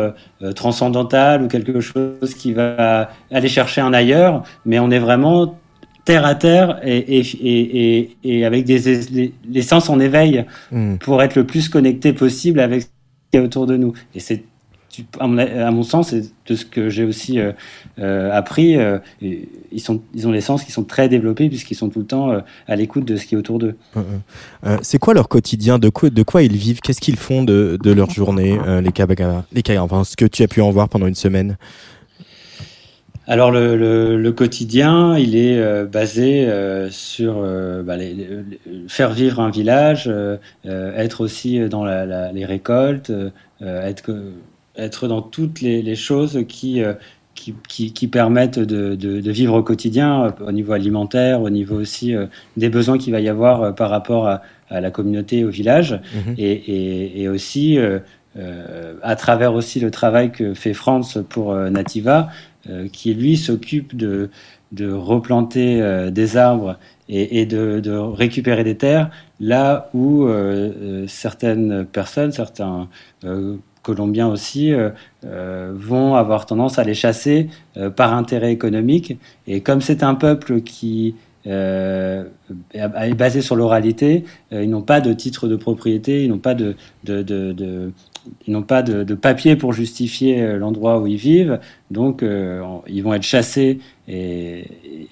[0.55, 5.60] transcendantale ou quelque chose qui va aller chercher un ailleurs, mais on est vraiment
[6.03, 10.97] terre à terre et, et, et, et, avec des les, sens en éveil Mm.
[10.97, 12.88] pour être le plus connecté possible avec ce
[13.31, 13.93] qui est autour de nous.
[14.13, 14.43] Et c'est
[14.95, 17.51] tu- à mon, à mon sens, c'est de ce que j'ai aussi euh,
[17.99, 18.77] euh, appris.
[18.77, 21.99] euh, et ils, sont, ils ont les sens qui sont très développés puisqu'ils sont tout
[21.99, 23.75] le temps à l'écoute de ce qui est autour d'eux.
[24.65, 25.79] Euh, c'est quoi leur quotidien?
[25.79, 26.79] De quoi, de quoi ils vivent?
[26.81, 30.48] Qu'est-ce qu'ils font de, de leur journée, les Kagabas les enfin ce que tu as
[30.48, 31.58] pu en voir pendant une semaine?
[33.27, 38.27] Alors le, le, le quotidien, il est euh, basé euh, sur euh, bah, les, les-
[38.87, 40.12] faire vivre un village,
[40.63, 43.12] être aussi dans la, la- les récoltes,
[43.62, 44.12] être,
[44.78, 46.94] être dans toutes les, les choses qui, euh,
[47.34, 51.50] qui, qui, qui permettent de, de, de vivre au quotidien, euh, au niveau alimentaire, au
[51.50, 55.44] niveau aussi euh, des besoins qu'il va y avoir par rapport à, à la communauté,
[55.44, 56.36] au village, Mhm.
[56.38, 57.78] et, et, et aussi
[59.02, 62.30] à travers aussi le travail que fait France pour Nativa,
[62.92, 64.30] qui lui s'occupe de,
[64.73, 69.10] de replanter des arbres et, de, de, récupérer des terres
[69.40, 70.28] là où
[71.08, 72.90] certaines personnes, certains
[73.86, 74.90] Colombiens aussi euh,
[75.25, 79.17] euh, vont avoir tendance à les chasser euh, par intérêt économique.
[79.46, 81.15] Et comme c'est un peuple qui
[82.73, 86.75] est basé sur l'oralité, ils n'ont pas de titre de propriété, ils n'ont pas de,
[87.04, 87.91] de, de,
[88.48, 91.60] ils n'ont pas de, papier pour justifier l'endroit où ils vivent,
[91.91, 92.23] donc
[92.87, 94.65] ils vont être chassés et,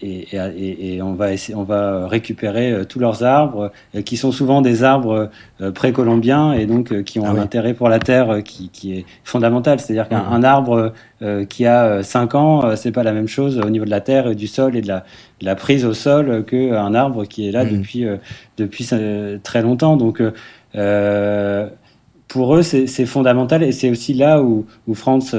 [0.03, 4.61] et, on, va essayer, on va récupérer euh, tous leurs arbres, euh, qui sont souvent
[4.61, 5.31] des arbres
[5.61, 9.05] euh, précolombiens et donc qui ont ah un intérêt pour la terre qui, qui est
[9.23, 9.79] fondamental.
[9.79, 10.45] C'est-à-dire qu'un mmh.
[10.45, 10.93] arbre
[11.47, 14.35] qui a 5 ans, c'est pas la même chose au niveau de la terre et
[14.35, 15.05] du sol et de la,
[15.39, 17.77] la prise au sol qu'un arbre qui est là mmh.
[17.77, 18.05] depuis,
[18.57, 18.89] depuis
[19.43, 19.97] très longtemps.
[19.97, 20.21] Donc,
[22.27, 25.35] pour eux, c'est fondamental et c'est aussi là où, où France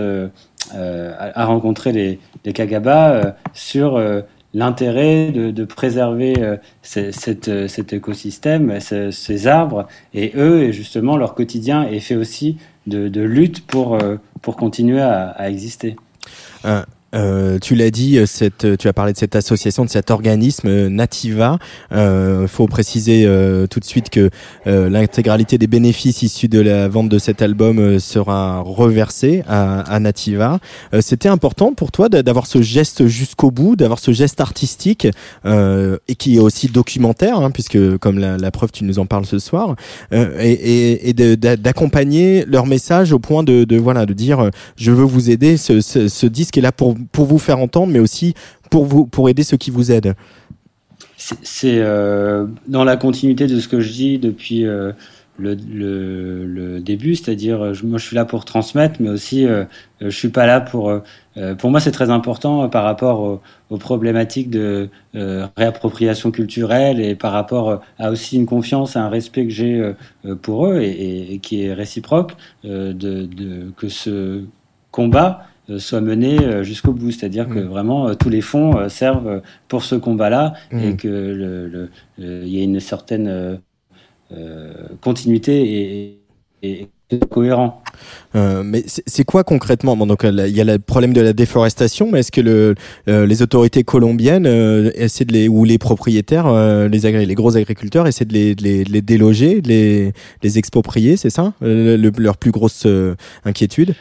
[0.72, 3.98] a rencontré les, les Kagaba sur
[4.54, 6.56] l'intérêt de, préserver euh,
[6.96, 12.56] euh, cet écosystème, ces, arbres, et eux, et justement, leur quotidien est fait aussi
[12.86, 15.96] de, lutte pour, euh, pour continuer à, exister.
[17.14, 20.68] Euh, tu l'as dit, euh, cette, tu as parlé de cette association, de cet organisme
[20.68, 21.58] euh, Nativa.
[21.90, 24.30] Il euh, faut préciser euh, tout de suite que
[24.66, 30.58] l'intégralité des bénéfices issus de la vente de cet album sera reversée à, à Nativa.
[31.00, 35.06] C'était important pour toi d'avoir ce geste jusqu'au bout, d'avoir ce geste artistique
[35.44, 39.26] et qui est aussi documentaire, hein, puisque comme la, la, preuve, tu nous en parles
[39.26, 39.76] ce soir,
[40.12, 45.04] et, et, et d'accompagner leur message au point de, de, voilà de dire je veux
[45.04, 45.56] vous aider.
[45.56, 48.34] Ce, ce, ce disque est là pour pour vous faire entendre, mais aussi
[48.70, 50.14] pour vous pour aider ceux qui vous aident.
[51.16, 54.66] C'est euh, dans la continuité de ce que je dis depuis
[55.40, 55.54] euh,
[56.46, 59.64] le, début, c'est-à-dire euh, moi je suis là pour transmettre, mais aussi euh,
[60.00, 60.92] je suis pas là pour.
[61.58, 64.88] Pour moi, c'est très important par rapport aux, problématiques de
[65.56, 69.94] réappropriation culturelle et par rapport à aussi une confiance, un respect que j'ai
[70.42, 74.44] pour eux et, qui est réciproque, de, que ce
[74.92, 75.44] combat
[75.78, 77.10] soit mené euh, jusqu'au bout.
[77.10, 77.68] C'est-à-dire que mm.
[77.68, 80.96] vraiment euh, tous les fonds servent pour ce combat-là et mm.
[80.96, 83.60] que le, il y a une certaine
[85.00, 86.18] continuité
[86.62, 86.88] et,
[87.30, 87.82] cohérent.
[88.34, 89.96] mais c'est quoi concrètement?
[89.96, 92.74] Bon, Donc il y a le problème de la déforestation, mais est-ce que le,
[93.06, 94.46] les autorités colombiennes
[94.94, 96.50] essaient de les ou les propriétaires,
[96.88, 100.12] les, les gros agriculteurs essaient de les, les, les déloger, de les,
[100.42, 101.52] les exproprier, c'est ça?
[101.60, 102.86] Leur plus grosse
[103.44, 103.94] inquiétude?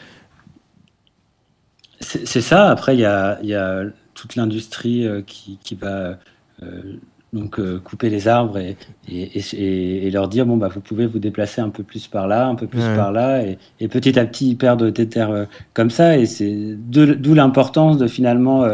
[2.04, 2.70] C'est ça.
[2.70, 3.84] Après, il y a, y a,
[4.14, 6.18] toute l'industrie euh, qui, qui, va
[6.62, 6.96] euh,
[7.32, 8.76] donc euh, couper les arbres et,
[9.08, 12.46] et, et, leur dire bon bah vous pouvez vous déplacer un peu plus par là,
[12.46, 16.16] un peu plus par là, et, petit à petit ils perdent des terres comme ça.
[16.16, 18.64] Et c'est d'où l'importance de finalement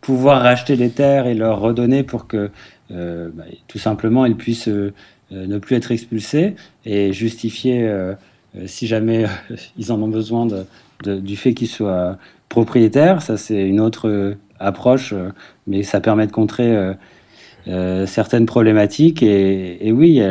[0.00, 2.50] pouvoir racheter les terres et leur redonner pour que
[2.90, 4.70] bah, tout simplement ils puissent
[5.30, 7.88] ne plus être expulsés et justifier
[8.66, 9.26] si jamais
[9.78, 12.18] ils en ont besoin de, du fait qu'ils soient
[12.48, 13.22] propriétaire.
[13.22, 15.30] Ça, c'est une autre euh, approche, euh,
[15.66, 16.94] mais ça permet de contrer
[17.66, 19.22] euh, certaines problématiques.
[19.22, 20.22] Et, oui,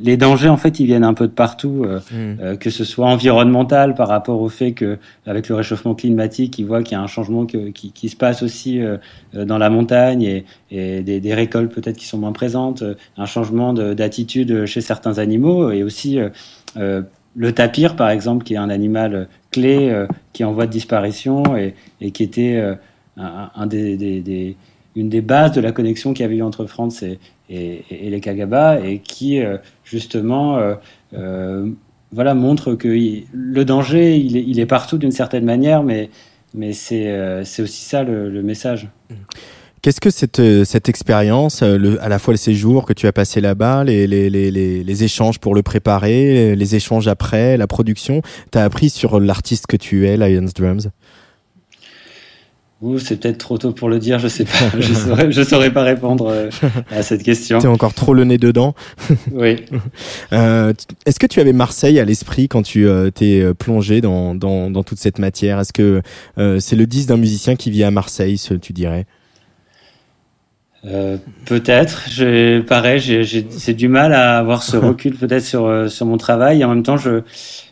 [0.00, 2.56] les, dangers, en fait, ils viennent un peu de partout, mmh.
[2.58, 6.84] que ce soit environnemental par rapport au fait que, avec le réchauffement climatique, ils voient
[6.84, 8.80] qu'il y a un changement qui, se passe aussi
[9.32, 12.84] dans la montagne et, des, récoltes peut-être qui sont moins présentes,
[13.16, 16.20] un changement d'attitude chez certains animaux et aussi
[17.34, 20.72] le tapir, par exemple, qui est un animal clé euh, qui est en voie de
[20.72, 21.74] disparition et,
[22.10, 24.54] qui était euh,
[24.96, 27.18] une des bases de la connexion qu'il y avait eu entre France et,
[27.50, 30.58] les Kagaba et qui, euh, justement,
[32.12, 32.88] voilà, montre que
[33.32, 36.10] le danger, il est, partout d'une certaine manière, mais,
[36.72, 38.88] c'est aussi ça le, le message.
[39.10, 39.14] Mmh.
[39.84, 43.12] Qu'est-ce que cette, euh, cette expérience, euh, à la fois le séjour que tu as
[43.12, 48.22] passé là-bas, les, les, les, les, échanges pour le préparer, les échanges après, la production,
[48.50, 50.88] t'as appris sur l'artiste que tu es, Lions Drums?
[52.98, 55.82] C'est peut-être trop tôt pour le dire, je sais pas, je saurais, je saurais pas
[55.82, 56.48] répondre euh,
[56.90, 57.58] à cette question.
[57.58, 58.74] Tu es encore trop le nez dedans.
[59.32, 59.56] oui.
[60.32, 64.98] Est-ce que tu avais Marseille à l'esprit quand tu t'es plongé dans, dans, dans, toute
[64.98, 65.60] cette matière?
[65.60, 66.00] Est-ce que
[66.58, 69.04] c'est le disque d'un musicien qui vit à Marseille, ce, tu dirais?
[70.86, 71.16] Euh,
[71.46, 72.04] peut-être.
[72.08, 76.60] J'ai pareil, j'ai du mal à avoir ce recul peut-être sur euh, sur mon travail.
[76.60, 77.22] Et en même temps, je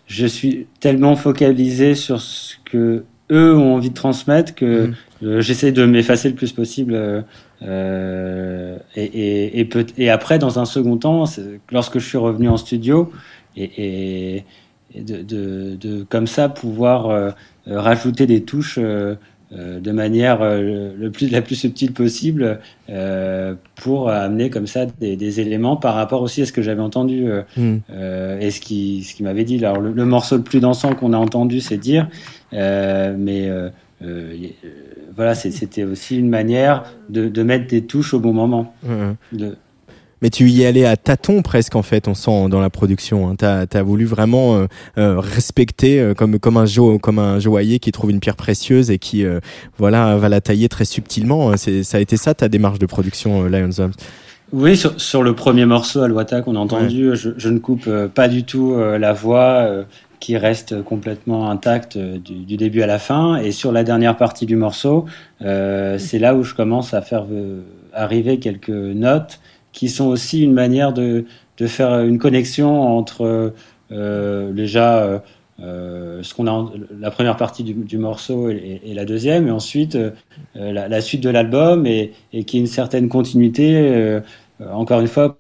[0.07, 4.95] je suis tellement focalisé sur ce que eux ont envie de transmettre que mm.
[5.23, 6.95] euh, j'essaie de m'effacer le plus possible.
[7.63, 11.25] Euh, et, et, et, et, après, dans un second temps,
[11.71, 13.13] lorsque je suis revenu en studio
[13.57, 14.45] et, et
[14.95, 17.35] et de, de, de, comme ça pouvoir
[17.67, 19.15] rajouter des touches euh,
[19.53, 25.17] de manière euh, le plus, la plus subtile possible euh, pour amener comme ça des,
[25.17, 27.27] des, éléments par rapport aussi à ce que j'avais entendu
[27.57, 27.77] mm.
[28.41, 29.63] et ce qui, ce qui m'avait dit.
[29.65, 32.09] Alors le, morceau le plus dansant qu'on a entendu, c'est dire,
[32.53, 33.51] mais
[35.15, 38.75] voilà, c'était aussi une manière de, de, mettre des touches au bon moment.
[39.33, 39.57] De,
[40.23, 43.29] mais tu y allais à tâtons presque en fait, on sent dans la production.
[43.29, 43.35] Hein.
[43.37, 44.67] Tu as, voulu vraiment euh,
[44.97, 48.91] euh, respecter euh, comme, comme, un jo, comme un joaillier qui trouve une pierre précieuse
[48.91, 49.25] et qui
[49.77, 51.57] voilà va la tailler très subtilement.
[51.57, 53.93] Ça a été ça ta démarche de production Lions Arms
[54.53, 58.29] oui, sur, sur, le premier morceau Alouata qu'on a entendu, je, je, ne coupe pas
[58.29, 59.67] du tout la voix
[60.21, 63.37] qui reste complètement intacte du, du, début à la fin.
[63.37, 65.07] Et sur la dernière partie du morceau,
[65.41, 67.25] c'est là où je commence à faire
[67.95, 69.41] arriver quelques notes
[69.73, 71.25] qui sont aussi une manière de,
[71.59, 73.53] de faire une connexion entre
[73.91, 75.19] euh, déjà euh,
[75.61, 80.11] euh, ce qu'on a la première partie du, morceau et, la deuxième, et ensuite euh,
[80.57, 84.21] la, suite de l'album et, et qui est une certaine continuité euh,
[84.71, 85.37] encore une fois,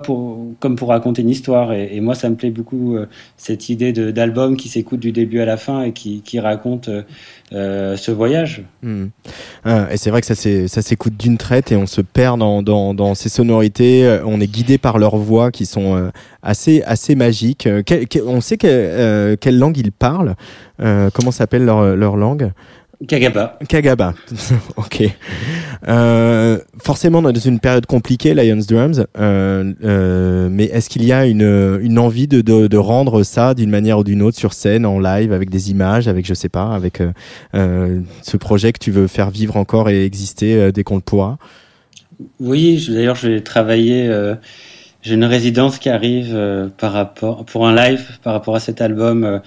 [0.60, 1.72] comme pour raconter une histoire.
[1.72, 3.06] Et, moi, ça me plaît beaucoup euh,
[3.36, 6.88] cette idée d'album qui s'écoute du début à la fin et qui, raconte
[7.52, 8.64] euh, ce voyage.
[8.82, 9.06] Hmm.
[9.64, 13.28] Ah, et c'est vrai que ça s'écoute d'une traite et on se perd dans, ces
[13.28, 14.20] sonorités.
[14.24, 16.10] On est guidé par leurs voix qui sont
[16.42, 17.68] assez, assez magiques.
[18.26, 20.34] on sait que, quelle langue ils parlent.
[20.78, 22.50] comment s'appelle leur langue?
[23.08, 23.58] Kagaba.
[23.68, 24.14] Kagaba.
[24.76, 25.02] ok.
[25.88, 31.26] Euh, forcément, dans une période compliquée, Lions Drums, euh, euh, mais est-ce qu'il y a
[31.26, 34.86] une, une envie de, de, de rendre ça d'une manière ou d'une autre sur scène,
[34.86, 37.02] en live, avec des images, avec, je sais pas, avec
[37.52, 41.38] ce projet que tu veux faire vivre encore et exister dès qu'on le pourra?
[42.38, 44.10] Oui, d'ailleurs, je vais travailler.
[45.02, 46.38] J'ai une résidence qui arrive
[46.78, 49.40] par rapport pour un live par rapport à cet album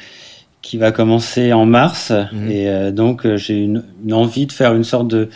[0.66, 2.12] qui va commencer en mars.
[2.12, 2.52] Mhm.
[2.52, 5.30] Et euh, donc, euh, j'ai une, une, envie de faire une sorte de,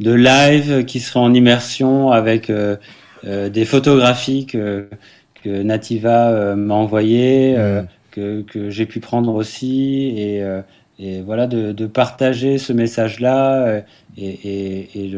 [0.00, 2.76] de live qui serait en immersion avec euh,
[3.24, 4.88] des photographies que,
[5.44, 7.86] que Nativa m'a envoyées, mhm.
[8.10, 10.12] que, que j'ai pu prendre aussi.
[10.16, 10.42] Et,
[10.98, 13.82] et voilà, de, de, partager ce message-là
[14.16, 15.12] et, et, et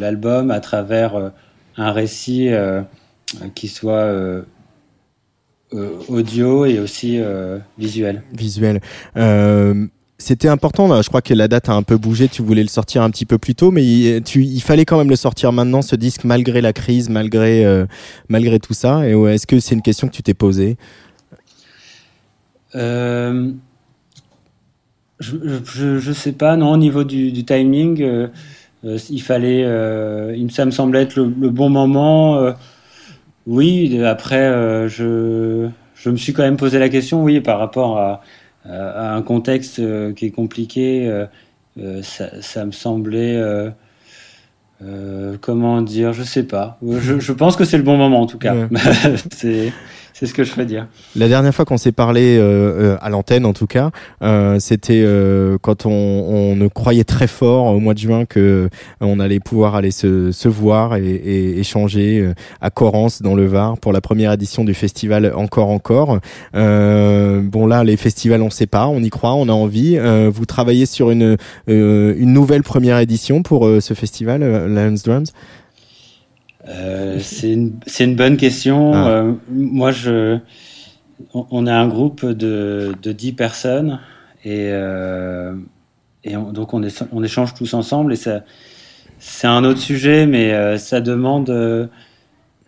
[0.00, 1.32] l'album à travers
[1.76, 2.50] un récit
[3.54, 4.10] qui soit
[6.08, 8.22] audio et aussi euh, visuel.
[8.32, 8.80] Visuel.
[9.16, 9.86] Euh,
[10.18, 13.02] c'était important, je crois que la date a un peu bougé, tu voulais le sortir
[13.02, 15.82] un petit peu plus tôt, mais il, tu, il fallait quand même le sortir maintenant,
[15.82, 17.66] ce disque, malgré la crise, malgré,
[18.28, 19.08] malgré tout ça.
[19.08, 20.76] Et est-ce que c'est une question que tu t'es posée?
[22.74, 23.50] Euh,
[25.18, 28.28] je, je, je, sais pas, non, au niveau du, du timing, euh,
[29.10, 29.64] il fallait,
[30.50, 32.54] ça me semblait être le, le bon moment.
[33.46, 37.98] Oui, après, euh, je, je me suis quand même posé la question, oui, par rapport
[37.98, 38.22] à,
[38.64, 41.08] à un contexte euh, qui est compliqué,
[41.78, 43.40] euh, ça, ça, me semblait,
[45.40, 46.78] comment dire, je sais pas.
[46.86, 48.54] Je, je pense que c'est le bon moment en tout cas.
[49.32, 49.72] c'est
[50.22, 50.86] c'est ce que je ferais dire.
[51.16, 52.42] La dernière fois qu'on s'est parlé euh,
[52.94, 53.90] euh, à l'antenne, en tout cas,
[54.22, 55.90] euh, c'était euh, quand on,
[56.60, 58.68] on croyait très fort au mois de juin que
[59.00, 63.78] on allait pouvoir aller se, se voir et, et échanger à Corrence dans le Var
[63.78, 66.18] pour la première édition du festival Encore Encore.
[66.52, 69.98] bon là, les festivals, on sait pas, on y croit, on a envie.
[69.98, 71.36] vous travaillez sur une
[71.66, 75.32] une nouvelle première édition pour ce festival Lions Drums?
[76.68, 78.92] Euh, c'est une, une, bonne question.
[78.94, 79.08] Ah.
[79.08, 80.38] Euh, moi, je,
[81.34, 84.00] on, a un groupe de, de 10 personnes
[84.44, 85.54] et, euh,
[86.24, 91.00] et donc on, est, on, échange tous ensemble et c'est un autre sujet, mais ça
[91.00, 91.90] demande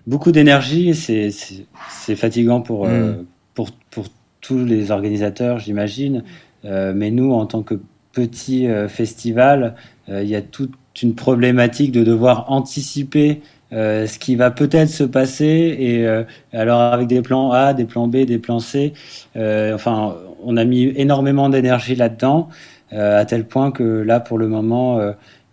[0.06, 3.24] beaucoup d'énergie et c'est fatigant pour, mm.
[3.54, 4.06] pour, pour
[4.40, 6.24] tous les organisateurs, j'imagine.
[6.64, 7.80] mais nous, en tant que
[8.12, 9.74] petit festival,
[10.08, 13.40] il y a toute une problématique de devoir anticiper
[13.74, 16.22] euh, ce qui va peut-être se passer et euh,
[16.52, 18.92] alors avec des plans A, des plans B, des plans C.
[19.34, 20.14] Euh, enfin,
[20.44, 22.48] on a mis énormément d'énergie là-dedans
[22.92, 25.00] à tel point que là, pour le moment,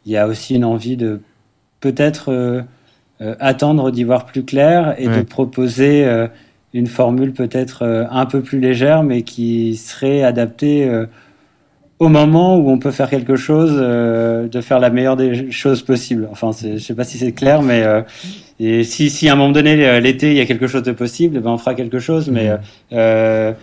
[0.06, 1.22] il y a aussi une envie de
[1.80, 2.64] peut-être
[3.20, 6.08] attendre d'y voir plus clair et de proposer
[6.76, 10.88] une formule peut-être un peu plus légère, mais qui serait adaptée
[12.02, 15.84] au moment où on peut faire quelque chose, euh, de faire la meilleure des choses
[15.84, 16.28] possibles.
[16.32, 18.02] Enfin, je sais pas si c'est clair, mais euh,
[18.60, 20.94] et si, si à un moment donné euh, l'été il y a quelque chose de
[20.94, 22.32] possible, ben on fera quelque chose.
[22.32, 22.54] Mais
[22.92, 23.54] euh,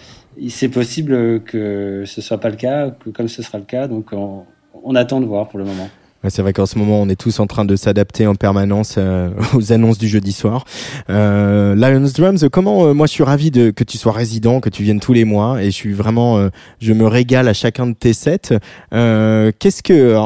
[0.48, 4.12] c'est possible que ce soit pas le cas, que comme ce sera le cas, donc
[4.12, 4.44] on,
[4.84, 5.88] on attend de voir pour le moment.
[6.28, 9.30] C'est vrai qu'en ce moment, on est tous en train de s'adapter en permanence euh,
[9.54, 10.64] aux annonces du jeudi soir.
[11.10, 14.68] Euh, Lions Drums, comment euh, moi je suis ravi de que tu sois résident, que
[14.68, 16.48] tu viennes tous les mois, et je suis vraiment, euh,
[16.80, 18.58] je me régale à chacun de tes sets.
[18.90, 20.16] Qu'est-ce que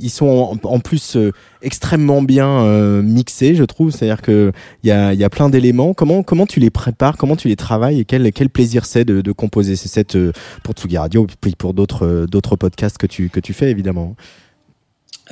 [0.00, 1.18] ils sont en, plus
[1.62, 2.64] extrêmement bien
[3.02, 3.90] mixés, je trouve.
[3.90, 5.92] C'est-à-dire que il y a, y a plein d'éléments.
[5.92, 9.20] Comment comment tu les prépares, comment tu les travailles, et quel quel plaisir c'est de,
[9.20, 10.16] de composer ces sets
[10.62, 14.16] pour Tsugi Radio, puis pour d'autres d'autres podcasts que tu que tu fais évidemment.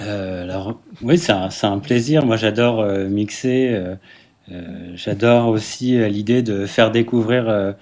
[0.01, 2.24] Euh, alors, oui, c'est un, un, plaisir.
[2.24, 3.68] Moi, j'adore euh, mixer.
[3.72, 3.95] Euh,
[4.51, 7.74] euh j'adore aussi euh, l'idée de faire découvrir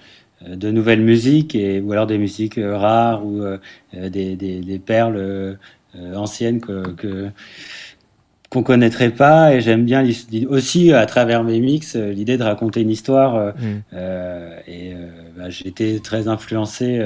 [0.45, 3.43] de nouvelles musiques, et, ou alors des musiques rares ou
[3.93, 5.57] des, des, des, perles
[6.15, 7.29] anciennes que, que
[8.49, 10.05] qu'on connaîtrait pas et j'aime bien
[10.49, 13.97] aussi à travers mes mix l'idée de raconter une histoire mmh.
[14.67, 14.93] et
[15.37, 17.01] bah, j'ai été très influencé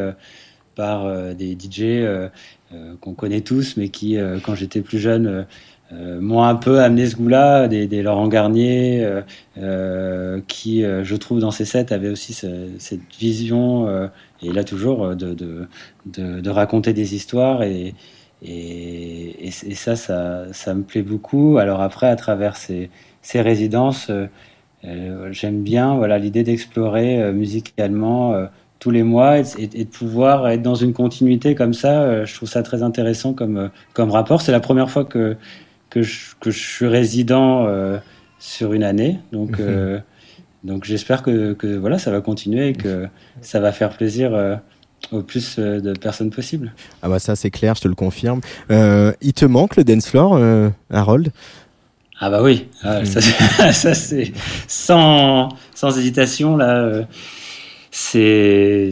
[0.76, 2.30] par des DJ euh,
[3.02, 5.46] qu'on connaît tous, mais qui, euh, quand j'étais plus jeune,
[5.94, 9.08] euh, m'ont un peu amené ce goût-là, des, des, Laurent Garnier,
[10.48, 14.10] qui, je trouve, dans ces sets, avait aussi cette vision,
[14.42, 17.62] et là toujours, de, raconter des histoires.
[17.64, 17.94] Et,
[19.76, 21.60] ça, ça, me plaît beaucoup.
[21.60, 22.90] Alors après, à travers ces,
[23.22, 24.10] ces résidences,
[24.84, 28.48] j'aime bien voilà, l'idée d'explorer musicalement
[28.86, 32.48] tous les mois et, de pouvoir être dans une continuité comme ça, euh, je trouve
[32.48, 34.44] ça très intéressant comme, euh, comme rapport.
[34.44, 35.38] C'est la première fois que,
[35.90, 37.98] que, je, que je suis résident euh,
[38.38, 39.18] sur une année.
[39.32, 40.04] Donc, mhm.
[40.64, 43.08] donc j'espère que, que, voilà, ça va continuer et que
[43.42, 44.60] ça va faire plaisir
[45.12, 46.72] au plus de personnes possible.
[47.02, 48.42] Ah bah ça c'est clair, je te le confirme.
[48.70, 50.40] il te manque le dance floor,
[50.92, 51.32] Harold?
[52.20, 53.06] Ah bah oui, ah, mhm.
[53.08, 53.22] ça,
[53.74, 54.32] ça c'est
[54.68, 57.08] sans, sans hésitation là
[57.98, 58.92] c'est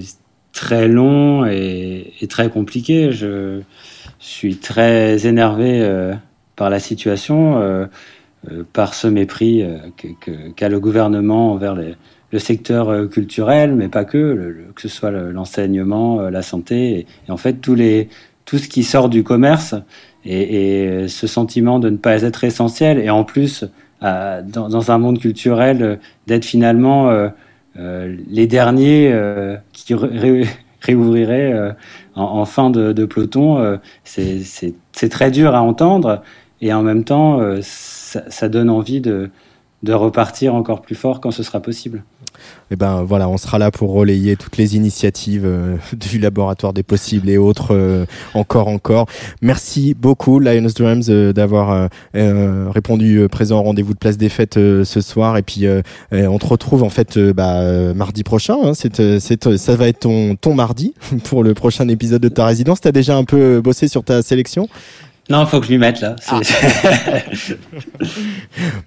[0.54, 3.12] très long et, très compliqué.
[3.12, 3.60] Je
[4.18, 6.14] suis très énervé euh,
[6.56, 7.86] par la situation, euh,
[8.50, 9.62] euh, par ce mépris
[10.56, 16.42] qu'a le gouvernement envers le secteur culturel, mais pas que, que ce soit l'enseignement, la
[16.42, 18.08] santé, et, en fait tous les,
[18.46, 19.76] tout ce qui sort du commerce
[20.24, 23.66] et, ce sentiment de ne pas être essentiel, et en plus
[24.02, 27.30] dans, un monde culturel d'être finalement
[27.76, 29.94] les derniers euh, qui
[30.82, 31.72] réouvriraient euh,
[32.16, 36.22] en, fin de, peloton, c'est très dur à entendre.
[36.62, 39.30] Et en même temps, ça, donne envie de
[39.92, 42.04] repartir encore plus fort quand ce sera possible.
[42.72, 46.84] Eh ben voilà, on sera là pour relayer toutes les initiatives euh, du laboratoire des
[46.84, 49.08] possibles et autres euh, encore encore.
[49.42, 55.02] Merci beaucoup Lions Drums euh, d'avoir répondu présent au rendez-vous de place des fêtes ce
[55.02, 55.66] soir et puis
[56.12, 58.56] on te retrouve en fait bah, mardi prochain.
[58.64, 58.74] Hein.
[58.74, 62.82] c'est, ça va être ton, ton mardi pour le prochain épisode de ta résidence.
[62.82, 64.70] T'as déjà un peu bossé sur ta sélection?
[65.30, 66.18] Non, faut que je m'y mette là.
[66.28, 66.42] Ah.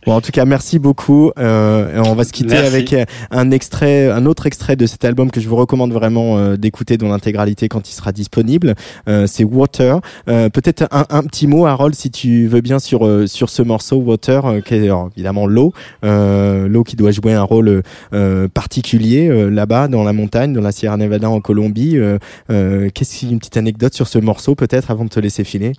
[0.07, 1.31] bon, en tout cas, merci beaucoup.
[1.39, 2.95] Euh, on va se quitter avec
[3.31, 6.99] un extrait, un autre extrait de cet album que je vous recommande vraiment euh, d'écouter
[6.99, 8.75] dans l'intégralité quand il sera disponible.
[9.09, 10.01] Euh, c'est Water.
[10.29, 13.63] Euh, peut-être un, un, petit mot, Harold, si tu veux bien sur euh, sur ce
[13.63, 15.73] morceau Water, qui est évidemment l'eau,
[16.03, 17.83] l'eau qui doit jouer un rôle
[18.53, 21.97] particulier là-bas dans la montagne, dans la Sierra Nevada en Colombie.
[22.49, 25.73] Qu'est-ce une petite anecdote sur ce morceau peut-être avant de te laisser filer?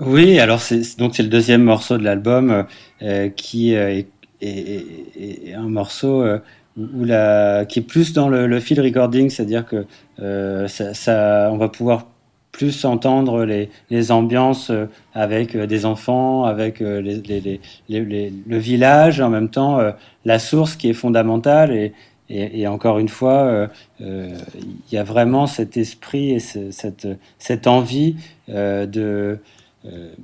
[0.00, 2.64] Oui, alors c'est donc c'est le deuxième morceau de l'album
[3.02, 4.08] euh, qui euh, est,
[4.40, 6.38] est, est, un morceau euh,
[6.78, 9.84] où la, qui est plus dans le, le field recording, c'est-à-dire que
[10.20, 12.06] euh, ça, ça, on va pouvoir
[12.50, 14.72] plus entendre les, les ambiances
[15.12, 19.78] avec des enfants, avec les, les, le village, en même temps
[20.24, 21.92] la source qui est fondamentale et,
[22.28, 23.68] et, et, encore une fois,
[24.00, 24.34] il
[24.90, 27.06] y a vraiment cet esprit et ce, cette,
[27.38, 28.16] cette envie
[28.48, 29.36] euh, de, euh,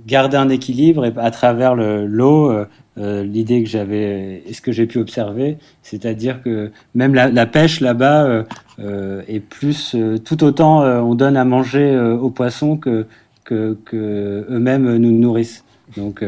[0.06, 2.66] garder un équilibre et à travers l'eau, euh,
[2.98, 7.80] euh, l'idée que j'avais et ce que j'ai pu observer, c'est-à-dire que même la, pêche
[7.80, 8.44] là-bas
[8.78, 13.06] est plus, tout autant on donne à manger aux poissons que,
[13.44, 15.64] que, que eux-mêmes nous nourrissent.
[15.96, 16.24] Donc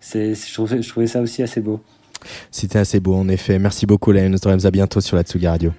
[0.00, 1.80] c'est, je, trouvais, ça aussi assez beau.
[2.50, 3.58] C'était assez beau en effet.
[3.58, 4.60] Merci beaucoup Lions Dreams.
[4.64, 5.72] À bientôt sur la Tsuga Radio.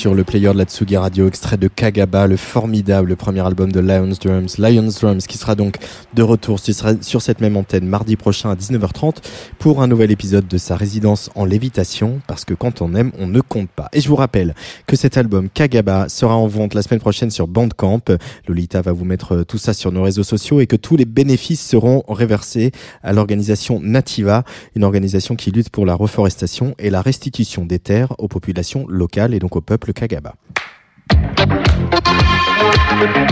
[0.00, 3.80] Sur le player de la Tsugi Radio, extrait de Kagaba, le formidable premier album de
[3.80, 4.56] Lions Drums.
[4.56, 5.76] Lions Drums qui sera donc
[6.14, 9.16] de retour sur cette même antenne mardi prochain à 19h30
[9.60, 13.26] pour un nouvel épisode de sa résidence en lévitation parce que quand on aime, on
[13.26, 13.88] ne compte pas.
[13.92, 14.54] Et je vous rappelle
[14.86, 18.00] que cet album Kagaba sera en vente la semaine prochaine sur Bandcamp.
[18.48, 21.64] Lolita va vous mettre tout ça sur nos réseaux sociaux et que tous les bénéfices
[21.64, 24.44] seront réversés à l'organisation Nativa,
[24.74, 29.34] une organisation qui lutte pour la reforestation et la restitution des terres aux populations locales
[29.34, 30.36] et donc au peuple Kagaba.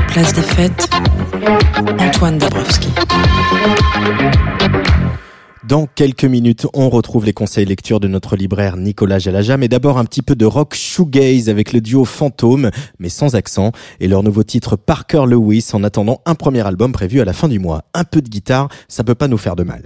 [0.09, 0.91] Place des fêtes,
[1.99, 2.89] Antoine Dabrowski.
[5.65, 9.99] Dans quelques minutes, on retrouve les conseils lecture de notre libraire Nicolas Jalaja, mais d'abord
[9.99, 14.23] un petit peu de rock shoegaze avec le duo Fantôme, mais sans accent, et leur
[14.23, 17.85] nouveau titre Parker Lewis en attendant un premier album prévu à la fin du mois.
[17.93, 19.83] Un peu de guitare, ça peut pas nous faire de mal.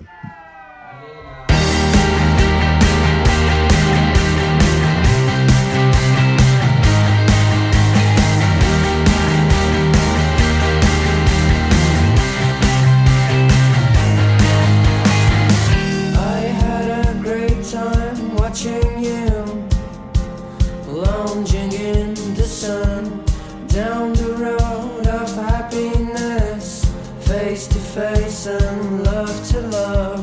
[27.72, 30.20] to face and love to love.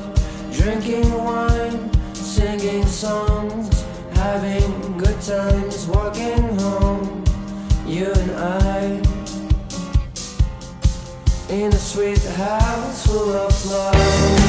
[0.53, 7.23] Drinking wine, singing songs, having good times, walking home.
[7.87, 9.01] You and I.
[11.49, 14.48] In a sweet house full of flowers.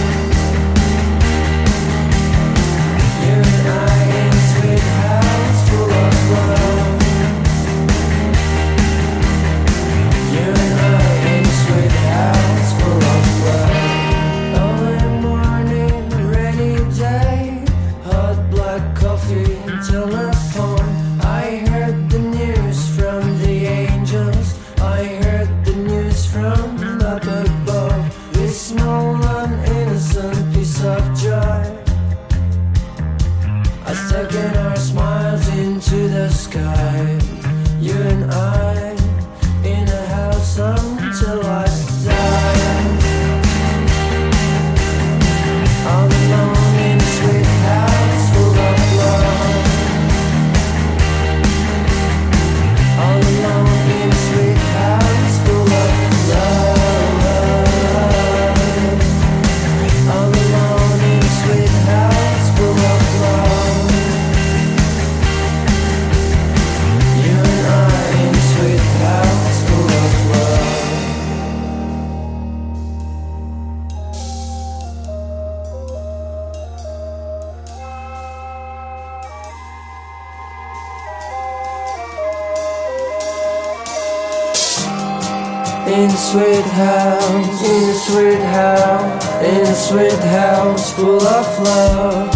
[86.81, 92.35] house, in a sweet house, in a sweet house full of love.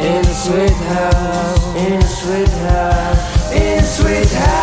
[0.00, 4.61] In a sweet house, in a sweet house, in a sweet house.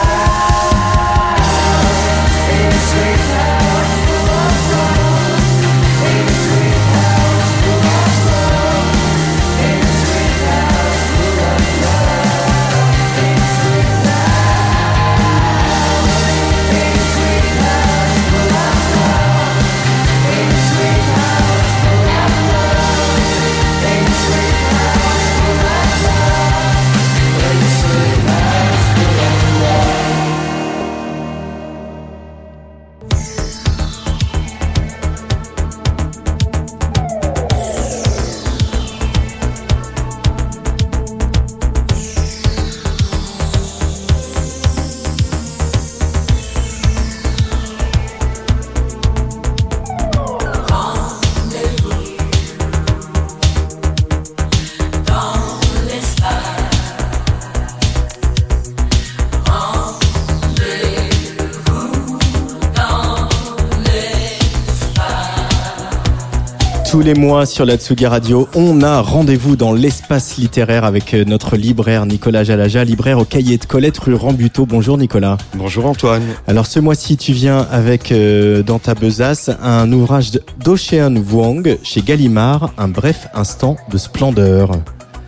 [66.89, 71.23] Tous les mois sur la Tsugi Radio, on a rendez-vous dans l'espace littéraire avec euh,
[71.23, 74.65] notre libraire Nicolas Jalaja, libraire au cahier de Colette rue Rambuteau.
[74.65, 75.37] Bonjour Nicolas.
[75.53, 76.23] Bonjour Antoine.
[76.47, 80.31] Alors ce mois-ci, tu viens avec euh, dans ta besace un ouvrage
[80.63, 84.71] d'Ocean Wong chez Gallimard, un bref instant de splendeur.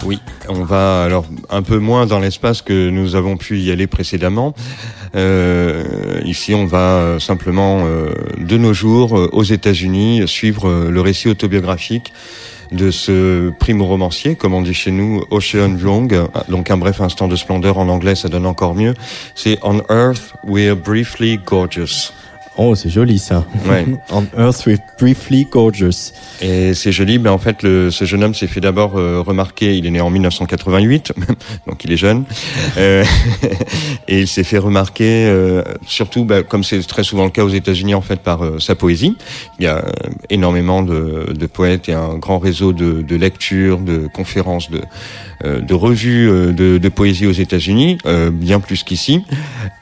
[0.03, 3.85] Oui, on va alors un peu moins dans l'espace que nous avons pu y aller
[3.85, 4.55] précédemment.
[5.15, 11.29] Euh, ici, on va euh, simplement, euh, de nos jours, aux États-Unis, suivre le récit
[11.29, 12.13] autobiographique
[12.71, 17.35] de ce primo-romancier, comme on dit chez nous, Ocean Vuong, donc un bref instant de
[17.35, 18.93] splendeur en anglais, ça donne encore mieux.
[19.35, 22.13] C'est On Earth We're Briefly Gorgeous.
[22.57, 23.45] Oh, c'est joli ça.
[23.69, 23.85] Ouais.
[24.11, 26.11] On Earth with Briefly Gorgeous.
[26.41, 29.77] Et c'est joli, mais en fait, le, ce jeune homme s'est fait d'abord euh, remarquer,
[29.77, 31.13] il est né en 1988,
[31.67, 32.25] donc il est jeune,
[32.77, 33.05] euh,
[34.09, 37.49] et il s'est fait remarquer, euh, surtout, bah, comme c'est très souvent le cas aux
[37.49, 39.15] États-Unis, en fait, par euh, sa poésie.
[39.59, 39.91] Il y a euh,
[40.29, 44.81] énormément de, de poètes et un grand réseau de, de lectures, de conférences, de,
[45.43, 49.23] de revues euh, de, poésie aux États-Unis, euh, bien plus qu'ici.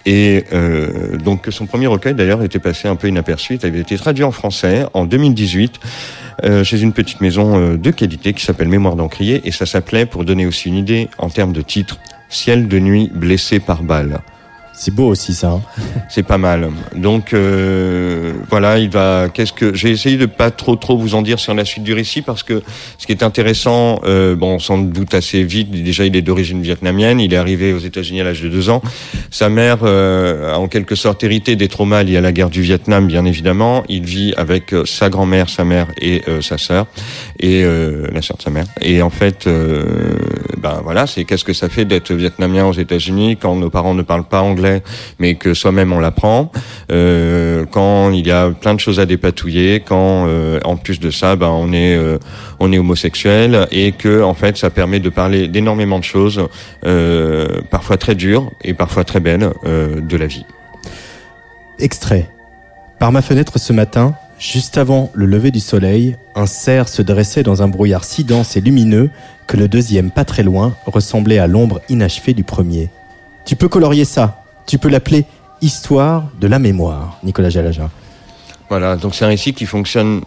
[0.06, 3.60] Et euh, donc son premier recueil d'ailleurs était passé un peu inaperçu.
[3.62, 5.80] Il avait été traduit en français en 2018
[6.46, 10.06] euh, chez une petite maison euh, de qualité qui s'appelle Mémoire d'Encrier et ça s'appelait,
[10.06, 12.00] pour donner aussi une idée en termes de titre,
[12.32, 14.22] Ciel de nuit blessé par balle.
[14.80, 15.50] C'est beau aussi ça.
[15.50, 15.62] hein.
[16.10, 16.70] C'est pas mal.
[16.96, 19.28] Donc euh, voilà, il va.
[19.28, 21.94] Qu'est-ce que j'ai essayé de pas trop trop vous en dire sur la suite du
[21.94, 22.64] récit parce que
[22.98, 25.70] ce qui est intéressant, euh, bon, sans doute assez vite.
[25.70, 27.20] Déjà, il est d'origine vietnamienne.
[27.20, 28.82] Il est arrivé aux États-Unis à l'âge de deux ans.
[29.32, 32.62] Sa mère euh, a en quelque sorte hérité des traumas liés à la guerre du
[32.62, 33.84] Vietnam, bien évidemment.
[33.90, 36.88] Il vit avec euh, sa grand-mère, sa mère et sa sœur
[37.40, 38.66] et la sœur de sa mère.
[38.82, 39.48] Et en fait,
[40.58, 44.02] ben voilà, c'est qu'est-ce que ça fait d'être vietnamien aux États-Unis quand nos parents ne
[44.02, 44.69] parlent pas anglais,
[45.20, 46.52] mais que soi-même on l'apprend.
[46.92, 51.12] Euh, quand il y a plein de choses à dépatouiller, quand euh, en plus de
[51.12, 52.18] ça, ben on est euh,
[52.60, 56.42] on est homosexuel et que en fait ça permet de parler d'énormément de choses,
[57.70, 60.46] parfois très dures et parfois très belles de la vie.
[61.80, 62.30] Extrait.
[63.00, 67.44] Par ma fenêtre ce matin, juste avant le lever du soleil, un cerf se dressait
[67.44, 69.10] dans un brouillard si dense et lumineux
[69.48, 72.90] que le deuxième, pas très loin, ressemblait à l'ombre inachevée du premier.
[73.46, 74.44] Tu peux colorier ça.
[74.68, 75.26] Tu peux l'appeler
[75.62, 77.90] Histoire de la mémoire, Nicolas Jalaja.
[78.70, 80.22] Voilà, donc c'est un récit qui fonctionne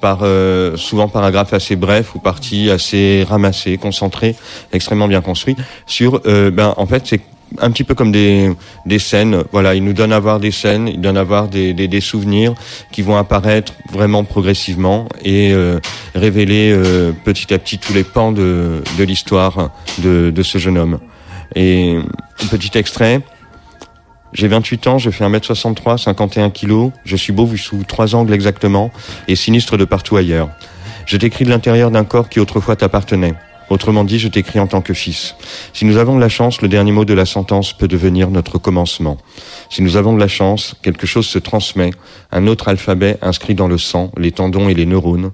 [0.00, 4.36] par euh, souvent paragraphes assez brefs ou parties assez ramassées, concentrées,
[4.72, 5.56] extrêmement bien construits
[5.86, 7.20] sur euh, ben en fait c'est
[7.58, 8.52] un petit peu comme des,
[8.86, 9.42] des scènes.
[9.50, 12.54] Voilà, il nous donne à voir des scènes, il donne à voir des, des, souvenirs
[12.92, 15.80] qui vont apparaître vraiment progressivement et euh,
[16.14, 16.72] révéler
[17.24, 21.00] petit à petit tous les pans de, de l'histoire de, de ce jeune homme.
[21.56, 21.98] Et
[22.52, 23.20] petit extrait.
[24.32, 28.32] J'ai 28 ans, je fais 1m63, 51 kilos, je suis beau vu sous trois angles
[28.32, 28.90] exactement,
[29.26, 30.50] et sinistre de partout ailleurs.
[31.06, 33.34] Je t'écris de l'intérieur d'un corps qui autrefois t'appartenait.
[33.70, 35.36] Autrement dit, je t'écris en tant que fils.
[35.72, 38.58] Si nous avons de la chance, le dernier mot de la sentence peut devenir notre
[38.58, 39.16] commencement.
[39.70, 41.92] Si nous avons de la chance, quelque chose se transmet,
[42.32, 45.30] un autre alphabet inscrit dans le sang, les tendons et les neurones,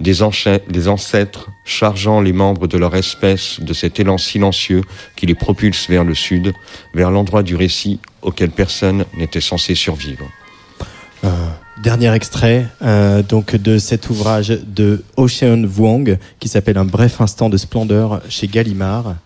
[0.00, 4.82] des, ancêtres chargeant les membres de leur espèce de cet élan silencieux
[5.14, 6.52] qui les propulse vers le sud,
[6.92, 10.26] vers l'endroit du récit auquel personne n'était censé survivre.
[11.82, 17.50] Dernier extrait euh, donc de cet ouvrage de Ocean Vuong qui s'appelle Un bref instant
[17.50, 19.16] de splendeur chez Gallimard.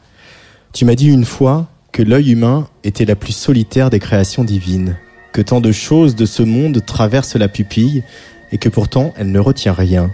[0.72, 4.96] Tu m'as dit une fois que l'œil humain était la plus solitaire des créations divines,
[5.32, 8.03] que tant de choses de ce monde traversent la pupille
[8.51, 10.11] et que pourtant elle ne retient rien.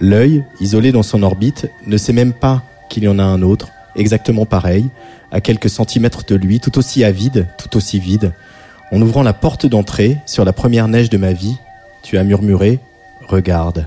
[0.00, 3.68] L'œil, isolé dans son orbite, ne sait même pas qu'il y en a un autre,
[3.94, 4.86] exactement pareil,
[5.30, 8.32] à quelques centimètres de lui, tout aussi avide, tout aussi vide.
[8.90, 11.56] En ouvrant la porte d'entrée sur la première neige de ma vie,
[12.02, 12.80] tu as murmuré
[13.28, 13.86] Regarde.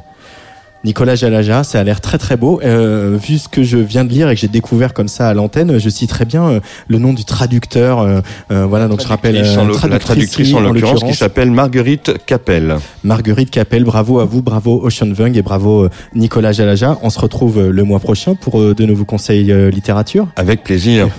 [0.84, 2.60] Nicolas Jalaja, ça a l'air très très beau.
[2.64, 5.34] Euh, vu ce que je viens de lire et que j'ai découvert comme ça à
[5.36, 8.00] l'antenne, je citerai bien euh, le nom du traducteur.
[8.00, 12.78] euh, euh, voilà, donc je rappelle euh, la traductrice en l'occurrence qui s'appelle Marguerite Capel.
[13.04, 13.84] Marguerite Capel.
[13.84, 16.98] Bravo à vous, bravo Ocean Vung et bravo Nicolas Jalaja.
[17.04, 20.30] On se retrouve le mois prochain pour de nouveaux conseils littérature.
[20.36, 21.10] Avec plaisir.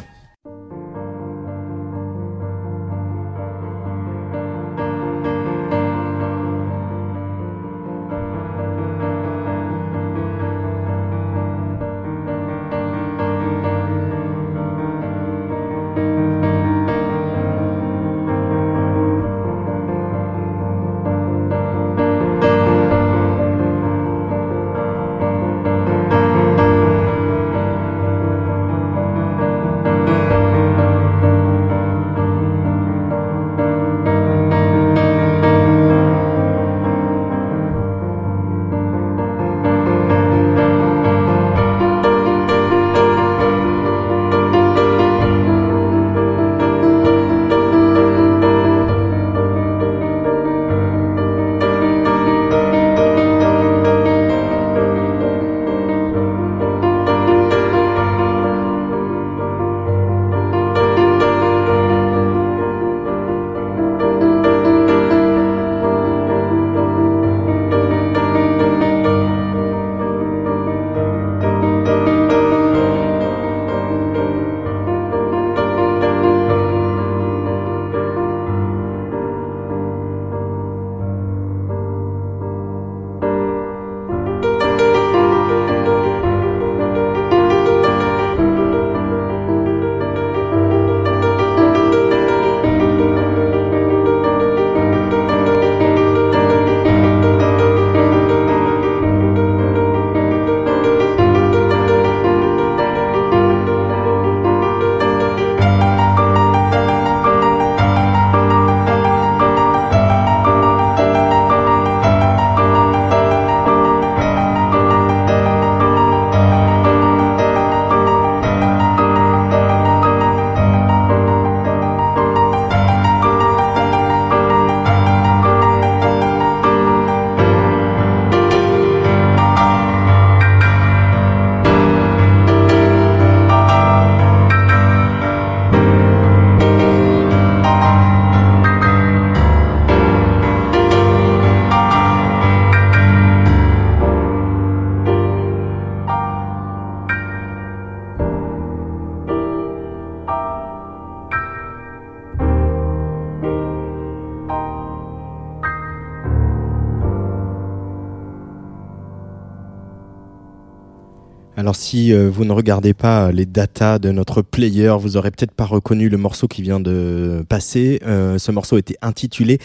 [161.83, 165.65] Si euh, vous ne regardez pas les datas de notre player, vous aurez peut-être pas
[165.65, 168.01] reconnu le morceau qui vient de passer.
[168.07, 169.59] Euh, ce morceau était intitulé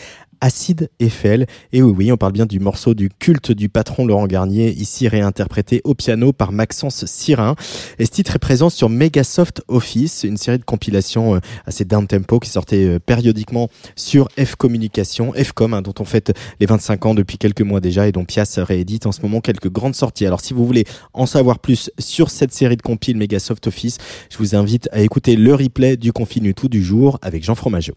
[0.48, 1.46] Acide Eiffel.
[1.74, 5.10] Et oui, oui, on parle bien du morceau du culte du patron Laurent Garnier, ici
[5.10, 7.56] réinterprété au piano par Maxence Sirin.
[8.00, 12.40] Et ce titre est présent sur Megasoft Office, une série de compilations euh, assez down-tempo
[12.40, 13.68] qui sortait euh, périodiquement
[13.98, 16.32] sur F Communication, Fcom, hein, dont on fête
[16.62, 19.70] les 25 ans depuis quelques mois déjà et dont Pias réédite en ce moment quelques
[19.70, 20.26] grandes sorties.
[20.26, 23.98] Alors si vous voulez en savoir plus sur cette série de compiles Megasoft Office,
[24.32, 27.96] je vous invite à écouter le replay du Confinu tout du jour avec Jean Fromageau.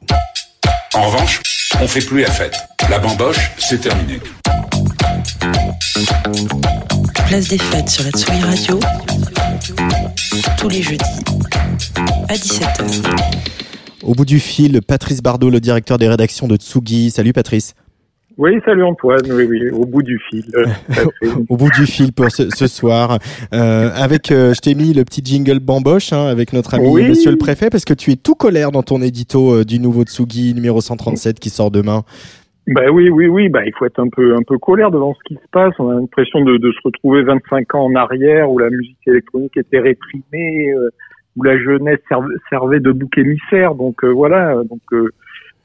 [0.95, 1.41] En revanche,
[1.79, 2.57] on fait plus la fête.
[2.89, 4.19] La bamboche, c'est terminé.
[7.27, 8.81] Place des fêtes sur la Tsugi Radio.
[10.59, 11.05] Tous les jeudis
[12.29, 13.07] à 17h.
[14.03, 17.11] Au bout du fil, Patrice Bardot, le directeur des rédactions de Tsugi.
[17.11, 17.75] Salut Patrice.
[18.41, 19.21] Oui, salut Antoine.
[19.31, 20.47] Oui, oui, au bout du fil.
[21.51, 23.19] au bout du fil pour ce, ce soir.
[23.53, 27.07] Euh, avec, euh, je t'ai mis le petit jingle bamboche hein, avec notre ami Oui.
[27.07, 30.05] Monsieur le Préfet parce que tu es tout colère dans ton édito euh, du nouveau
[30.05, 32.01] Tsugi numéro 137 qui sort demain.
[32.69, 33.51] Bah oui, oui, oui.
[33.51, 35.75] Bah il faut être un peu, un peu colère devant ce qui se passe.
[35.79, 39.59] On a l'impression de, de se retrouver 25 ans en arrière où la musique électronique
[39.59, 40.89] était réprimée, euh,
[41.37, 43.75] où la jeunesse serv- servait de bouc émissaire.
[43.75, 44.55] Donc euh, voilà.
[44.65, 45.11] Donc euh,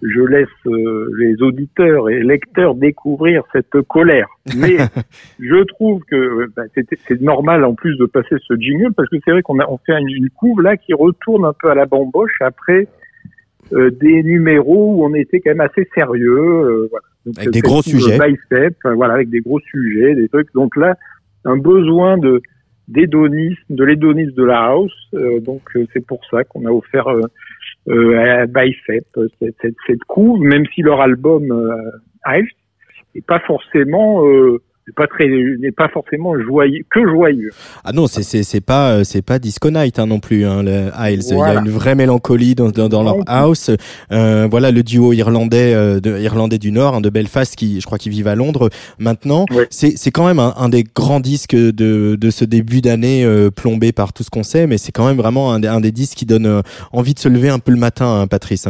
[0.02, 4.28] je laisse euh, les auditeurs et lecteurs découvrir cette colère.
[4.58, 4.78] Mais
[5.40, 6.64] je trouve que euh, bah,
[7.08, 9.78] c'est normal en plus de passer ce jingle parce que c'est vrai qu'on a on
[9.78, 12.88] fait une, une couve là qui retourne un peu à la bamboche après
[13.74, 16.38] euh, des numéros où on était quand même assez sérieux.
[16.40, 17.06] euh, voilà.
[17.26, 18.20] Donc, Avec des gros sujets.
[18.20, 20.54] Bicep, euh, voilà, avec des gros sujets, des trucs.
[20.54, 20.96] Donc là,
[21.46, 22.42] un besoin de
[22.88, 24.94] d'hédonisme, de l'hédonisme de la house.
[25.16, 27.08] euh, donc euh, c'est pour ça qu'on a offert
[27.88, 32.40] euh, Bicep euh, cette, cette, cette couve, même si leur album euh,
[33.14, 37.50] n'est pas forcément euh, n'est pas très n'est pas forcément joyeux que joyeux.
[37.84, 40.46] Ah non, c'est c'est c'est pas euh, c'est pas Disco Night hein, non plus.
[40.46, 41.24] Hein, le Isles.
[41.24, 41.60] Il y a Voilà.
[41.62, 43.72] une vraie mélancolie dans dans, dans leur house.
[44.12, 47.86] Euh, voilà le duo irlandais euh, de irlandais du Nord, hein, de Belfast, qui je
[47.86, 48.70] crois qu'ils vivent à Londres
[49.00, 49.46] maintenant.
[49.52, 49.68] Ouais.
[49.72, 53.50] C'est c'est quand même un, un des grands disques de de ce début d'année euh,
[53.50, 55.92] plombé par tout ce qu'on sait, mais c'est quand même vraiment un des, un des
[55.92, 56.62] disques qui donne euh,
[56.92, 58.68] envie de se lever un peu le matin, hein, Patrice.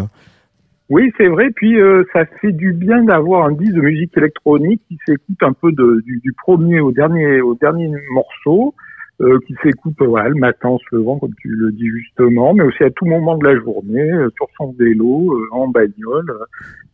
[0.89, 1.49] Oui, c'est vrai.
[1.55, 5.53] Puis euh, ça fait du bien d'avoir un disque de musique électronique qui s'écoute un
[5.53, 8.75] peu de, du, du premier au dernier au dernier morceau,
[9.21, 12.53] euh, qui s'écoute euh, voilà, le matin en se levant, comme tu le dis justement,
[12.53, 16.29] mais aussi à tout moment de la journée, euh, sur son vélo, euh, en bagnole,
[16.29, 16.45] euh,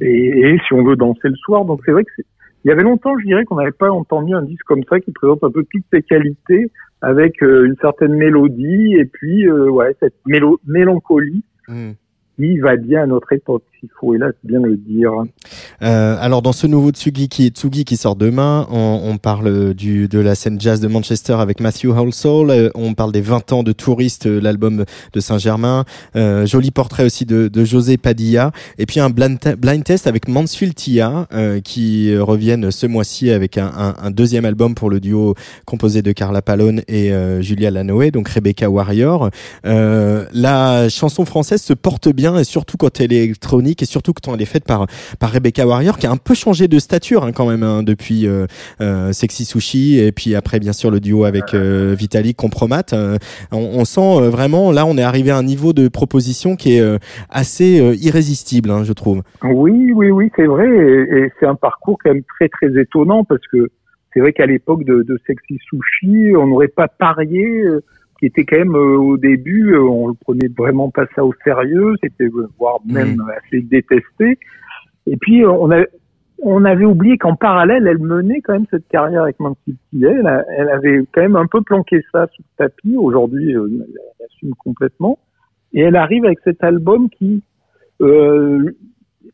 [0.06, 1.66] et, et si on veut danser le soir.
[1.66, 2.26] Donc c'est vrai que c'est
[2.64, 5.12] il y avait longtemps, je dirais qu'on n'avait pas entendu un disque comme ça qui
[5.12, 6.70] présente un peu toutes ses qualités
[7.02, 11.44] avec euh, une certaine mélodie et puis euh, ouais cette mélo- mélancolie
[12.36, 15.12] qui va bien à notre époque, s'il faut hélas bien le dire.
[15.82, 20.08] Euh, alors dans ce nouveau Tsugi qui, Tsugi qui sort demain, on, on parle du,
[20.08, 23.64] de la scène jazz de Manchester avec Matthew Halsall, euh, on parle des 20 ans
[23.64, 25.86] de touristes, euh, l'album de Saint-Germain,
[26.16, 30.28] euh, joli portrait aussi de, de José Padilla, et puis un blind, blind test avec
[30.28, 35.00] Mansfield Tia euh, qui reviennent ce mois-ci avec un, un, un deuxième album pour le
[35.00, 35.34] duo
[35.66, 39.32] composé de Carla Palone et euh, Julia Lanoé, donc Rebecca Warrior.
[39.64, 44.34] La chanson française se porte bien et surtout quand elle est électronique et surtout quand
[44.34, 44.88] elle est faite par
[45.20, 48.28] par Rebecca Warrior qui a un peu changé de stature hein, quand même hein, depuis
[48.28, 48.46] euh,
[48.82, 52.84] euh, Sexy Sushi et puis après bien sûr le duo avec euh, Vitalik Compromat.
[53.52, 57.00] On, on sent vraiment là on est arrivé à un niveau de proposition qui est
[57.30, 59.22] assez irrésistible hein, je trouve.
[59.44, 63.46] Oui, oui, oui, c'est vrai, et, c'est un parcours quand même très très étonnant parce
[63.52, 63.70] que
[64.14, 67.64] c'est vrai qu'à l'époque de, Sexy Sushi, on n'aurait pas parié,
[68.22, 71.34] qui était quand même euh, au début, euh, on le prenait vraiment pas ça au
[71.44, 74.38] sérieux, c'était euh, voire même assez détesté.
[75.08, 75.84] Et puis euh, on a
[76.44, 80.16] on avait oublié qu'en parallèle, elle menait quand même cette carrière avec Nancy Pillet.
[80.20, 82.96] Elle, a- elle avait quand même un peu planqué ça sous le tapis.
[82.96, 83.88] Aujourd'hui, euh, elle
[84.20, 85.20] elle assume complètement.
[85.74, 87.44] Et elle arrive avec cet album qui
[88.02, 88.72] euh,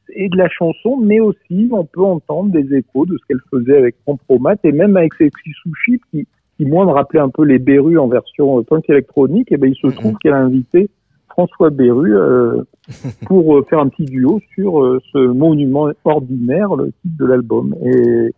[0.09, 3.77] est de la chanson, mais aussi on peut entendre des échos de ce qu'elle faisait
[3.77, 6.27] avec Compromat et même avec Sexy Sushi qui,
[6.57, 9.51] qui moi me rappelait un peu les Berus en version euh, punk électronique.
[9.51, 10.89] Et ben il se trouve qu'elle a invité
[11.29, 12.63] François Berru euh,
[13.27, 17.75] pour euh, faire un petit duo sur euh, ce monument ordinaire, le titre de l'album.
[17.85, 18.31] Et,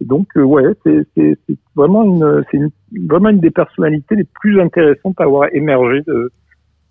[0.00, 1.38] et donc euh, ouais, c'est
[1.74, 2.58] vraiment une c'est
[3.08, 6.30] vraiment une des personnalités les plus intéressantes à avoir émergé de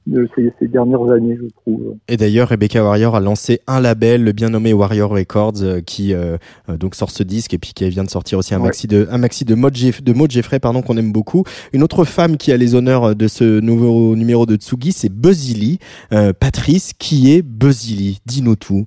[0.06, 1.96] de ces, ces dernières années, je trouve.
[2.08, 6.14] Et d'ailleurs, Rebecca Warrior a lancé un label, le bien nommé Warrior Records, euh, qui
[6.14, 6.38] euh,
[6.70, 8.66] euh, donc sort ce disque et puis qui vient de sortir aussi un Ouais.
[8.66, 11.44] maxi de un maxi de Maud, Jeff- de Maud Jeffrey, pardon, qu'on aime beaucoup.
[11.72, 15.10] Une autre femme qui a les honneurs de ce nouveau numéro de Tsugi, c'est.
[16.12, 18.20] Euh, Patrice, qui est Buzzy Lee?
[18.26, 18.86] Dis-nous tout.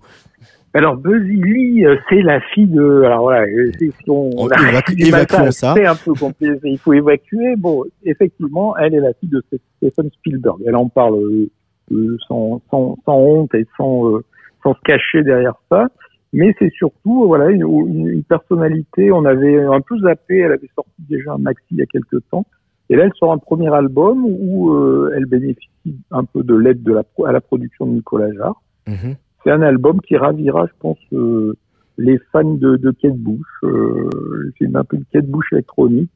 [0.77, 3.03] Alors Buzzy Lee, euh, c'est la fille de.
[3.03, 5.75] Alors voilà, euh, si on, On a- matin, évacuons ça.
[5.77, 6.55] C'est un peu compliqué.
[6.65, 7.57] Il faut évacuer.
[7.57, 9.43] Bon, effectivement, elle est la fille de
[9.79, 10.59] Stephen Spielberg.
[10.67, 11.51] Elle en parle euh,
[11.93, 14.21] euh, sans, sans, sans honte et sans, euh,
[14.63, 15.89] sans se cacher derrière ça.
[16.33, 19.13] Mais c'est surtout, voilà, une, une- une personnalité.
[19.13, 20.39] On avait un peu zappé.
[20.39, 22.45] Elle avait sorti déjà un maxi il y a quelques temps.
[22.91, 26.83] Et là, elle sort un premier album où euh, elle bénéficie un peu de l'aide
[26.83, 28.61] de la, à la production de Nicolas Jarre.
[28.87, 29.15] Mhm.
[29.47, 31.55] C'est un album qui ravira, je pense, euh,
[31.99, 33.47] les fans de, de Kate Bush.
[33.63, 36.11] Euh, c'est un peu une Kate Bush électronique.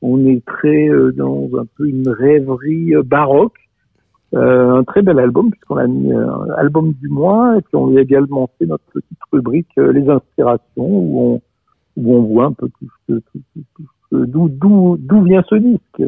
[0.00, 3.58] On est très euh, dans un peu une rêverie euh, baroque.
[4.34, 8.00] Un très bel album puisqu'on a mis un album du mois et puis on a
[8.00, 11.42] également fait notre petite rubrique les inspirations où
[11.98, 12.70] on voit un peu
[13.10, 16.02] tout d'où vient ce disque.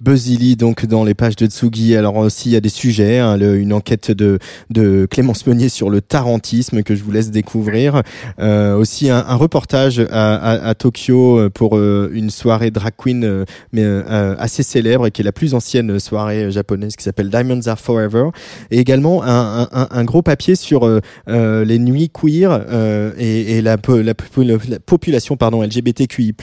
[0.00, 1.96] Buzzy Lee, donc dans les pages de Tsugi.
[1.96, 4.38] Alors aussi il y a des sujets, hein, une enquête de,
[4.70, 8.02] de Clémence Meunier sur le tarantisme que je vous laisse découvrir.
[8.38, 13.82] Euh, aussi un, reportage à, Tokyo euh, pour euh, une soirée drag queen euh, mais
[13.84, 17.78] euh, assez célèbre et qui est la plus ancienne soirée japonaise qui s'appelle Diamonds Are
[17.78, 18.28] Forever.
[18.70, 23.78] Et également un, un, gros papier sur euh, euh, les nuits queer euh, et, la,
[23.78, 26.34] po- la, po- la population pardon LGBTQI+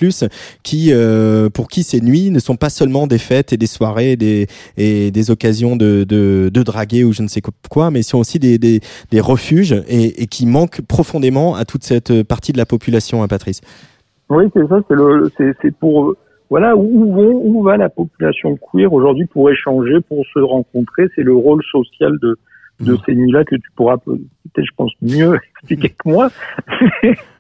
[0.64, 4.14] qui euh, pour qui ces nuits ne sont pas seulement des fêtes et des soirées
[4.14, 8.02] et des, et des occasions de, de, de draguer ou je ne sais quoi, mais
[8.02, 8.80] sont aussi des, des,
[9.12, 13.28] des refuges et, et qui manquent profondément à toute cette partie de la population, hein,
[13.28, 13.62] Patrice.
[14.30, 16.18] Oui, c'est ça, c'est le, c'est, c'est pour, euh,
[16.50, 21.24] voilà, où vont, où va la population queer aujourd'hui pour échanger, pour se rencontrer, c'est
[21.24, 22.38] le rôle social de,
[22.80, 22.98] de Mhm.
[23.06, 26.30] ces nuits-là que tu pourras peut-être, je pense, mieux expliquer que moi.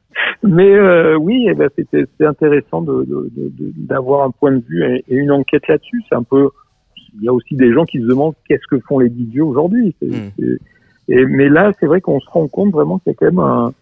[0.44, 4.52] Mais euh, oui, eh ben, c'était, c'est intéressant de, de, de- de- d'avoir un point
[4.52, 6.02] de vue et, et une enquête là-dessus.
[6.10, 6.49] C'est un peu,
[7.15, 9.95] il y a aussi des gens qui se demandent qu'est-ce que font les DJ aujourd'hui.
[11.10, 13.40] Et, mais là, c'est vrai qu'on se rend compte vraiment qu'il y a quand même
[13.40, 13.73] un,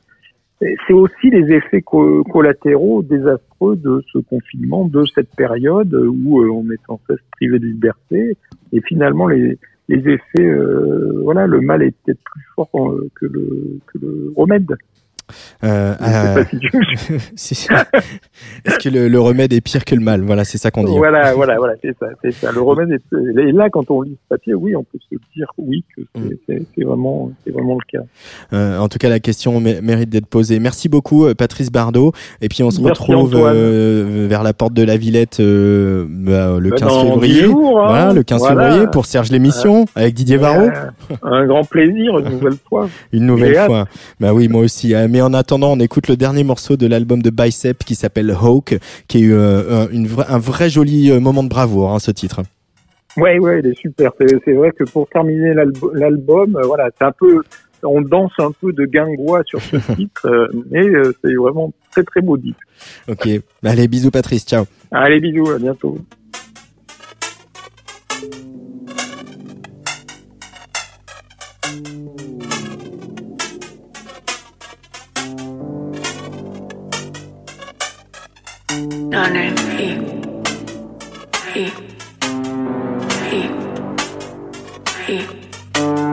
[0.87, 6.49] C'est aussi les effets co- collatéraux désastreux de ce confinement, de cette période où euh,
[6.51, 8.35] on est sans cesse privé de liberté.
[8.73, 13.25] Et finalement, les, les effets, euh, voilà, le mal est peut-être plus fort euh, que
[13.25, 14.75] le, que le remède.
[15.63, 15.93] Euh,
[17.35, 17.75] sais euh,
[18.65, 20.95] Est-ce que le, le remède est pire que le mal Voilà, c'est ça qu'on dit.
[20.97, 22.51] Voilà, voilà, voilà, c'est ça, c'est ça.
[22.51, 23.01] Le remède est,
[23.39, 26.01] et là, quand on lit ce papier, oui, on peut se dire oui que
[26.47, 26.83] c'est, Mm.
[26.85, 28.03] vraiment, c'est vraiment le cas.
[28.53, 30.59] Euh, en tout cas, la question mé- mérite d'être posée.
[30.59, 32.11] Merci beaucoup, euh, Patrice Bardot.
[32.41, 36.57] Et puis, on se Merci, retrouve euh, vers la porte de la Villette euh, bah,
[36.59, 37.43] le Bah, 15 dans février.
[37.43, 37.87] jours, hein.
[37.87, 38.69] Voilà, le 15 Voilà.
[38.69, 40.67] février pour Serge l'émission avec Didier Varro.
[40.67, 42.89] Euh, un grand plaisir, une nouvelle fois.
[43.13, 43.85] Une nouvelle fois.
[44.19, 44.93] Bah oui, moi aussi.
[44.95, 48.31] Euh, Mais en attendant, on écoute le dernier morceau de l'album de Bicep qui s'appelle
[48.31, 51.99] Hawk, qui est euh, un- une vra- un vrai joli euh, moment de bravoure, hein,
[51.99, 52.41] ce titre.
[53.18, 54.14] Ouais, ouais, il est super.
[54.18, 57.43] C'est vrai que pour terminer l'alb- l'album, euh, voilà, c'est un peu,
[57.84, 62.02] on danse un peu de guingois sur ce titre, euh, mais euh, c'est vraiment très
[62.02, 62.57] très beau disque.
[63.07, 63.30] Ok.
[63.64, 64.65] Allez, bisous Patrice, ciao.
[64.89, 65.99] Allez, bisous, à bientôt.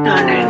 [0.05, 0.48] None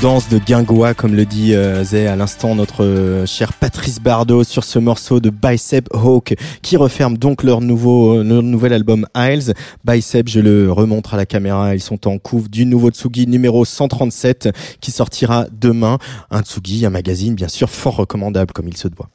[0.00, 4.64] danse de guingois, comme le dit euh, à l'instant notre euh, cher Patrice Bardot sur
[4.64, 9.54] ce morceau de Bicep Hawk qui referme donc leur nouveau euh, leur nouvel album Isles.
[9.84, 13.64] Bicep, je le remontre à la caméra, ils sont en couve du nouveau Tsugi numéro
[13.64, 14.50] 137
[14.80, 15.98] qui sortira demain.
[16.30, 19.08] Un Tsugi, un magazine bien sûr fort recommandable comme il se doit.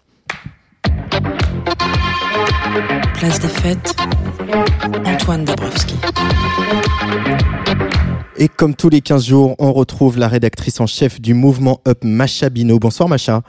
[3.16, 3.96] Place des fêtes,
[5.06, 5.96] Antoine Dabrowski.
[8.38, 12.00] Et comme tous les 15 jours, on retrouve la rédactrice en chef du mouvement Up,
[12.04, 12.80] Macha Bino.
[12.80, 13.42] Bonsoir Macha.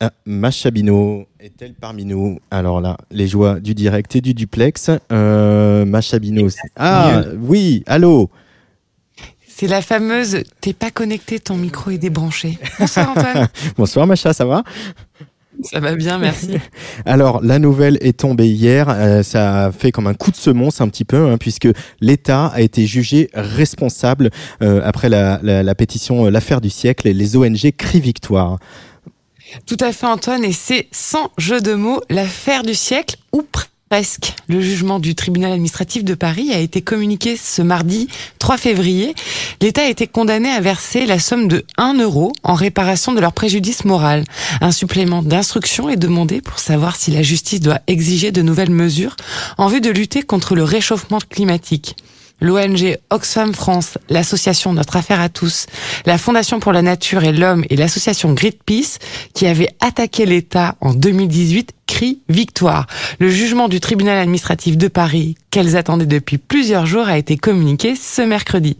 [0.00, 4.90] Ah, Macha Bino est-elle parmi nous Alors là, les joies du direct et du duplex.
[5.12, 6.48] Euh, Macha Bino.
[6.76, 8.28] Ah oui, allô
[9.46, 12.58] C'est la fameuse t'es pas connecté, ton micro est débranché.
[12.78, 13.48] Bonsoir Antoine.
[13.76, 14.64] Bonsoir Macha, ça va?
[15.62, 16.50] Ça va bien, merci.
[17.04, 18.88] Alors, la nouvelle est tombée hier.
[18.88, 21.68] euh, ça a fait comme un coup de semonce un petit peu, hein, puisque
[22.00, 24.30] l'État a été jugé responsable
[24.62, 28.58] euh, après la, la- la pétition euh, L'affaire du siècle et les ONG crient victoire.
[29.66, 33.69] Tout à fait Antoine, et c'est sans jeu de mots l'affaire du siècle ou presque.
[34.46, 38.06] Le jugement du tribunal administratif de Paris a été communiqué ce mardi
[38.38, 39.16] 3 février.
[39.60, 43.32] L'État a été condamné à verser la somme de 1 euro en réparation de leur
[43.32, 44.22] préjudice moral.
[44.60, 49.16] Un supplément d'instruction est demandé pour savoir si la justice doit exiger de nouvelles mesures
[49.58, 51.96] en vue de lutter contre le réchauffement climatique.
[52.40, 55.66] L'ONG Oxfam France, l'association Notre Affaire à tous,
[56.06, 58.98] la Fondation pour la Nature et l'Homme et l'association Greenpeace,
[59.34, 62.86] qui avait attaqué l'État en 2018, crient victoire.
[63.18, 67.96] Le jugement du tribunal administratif de Paris, qu'elles attendaient depuis plusieurs jours, a été communiqué
[67.96, 68.76] ce mercredi.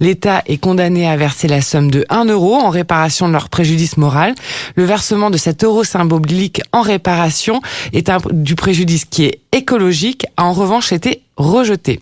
[0.00, 3.96] L'État est condamné à verser la somme de 1 euro en réparation de leur préjudice
[3.96, 4.34] moral.
[4.74, 7.62] Le versement de cet euro symbolique en réparation
[7.92, 12.00] est du préjudice qui est écologique, a en revanche été rejeté.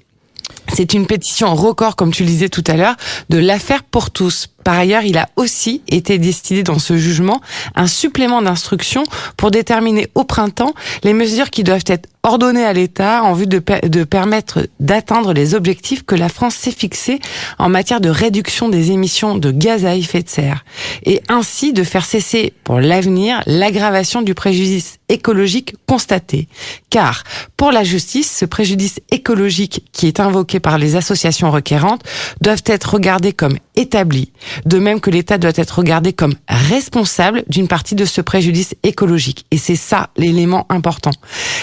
[0.73, 2.97] C'est une pétition record, comme tu le disais tout à l'heure,
[3.31, 4.49] de l'affaire pour tous.
[4.67, 7.41] Par ailleurs, il a aussi été décidé dans ce jugement
[7.77, 9.05] un supplément d'instruction
[9.37, 10.75] pour déterminer au printemps
[11.05, 15.33] les mesures qui doivent être ordonnées à l'État en vue de, per- de permettre d'atteindre
[15.33, 17.21] les objectifs que la France s'est fixés
[17.61, 20.65] en matière de réduction des émissions de gaz à effet de serre
[21.05, 26.49] et ainsi de faire cesser pour l'avenir l'aggravation du préjudice écologique constaté.
[26.91, 27.23] Car
[27.57, 32.03] pour la justice, ce préjudice écologique qui est invoqué par les associations requérantes
[32.41, 34.33] doivent être regardés comme établis,
[34.65, 39.47] de même que l'État doit être regardé comme responsable d'une partie de ce préjudice écologique.
[39.51, 41.13] Et c'est ça l'élément important.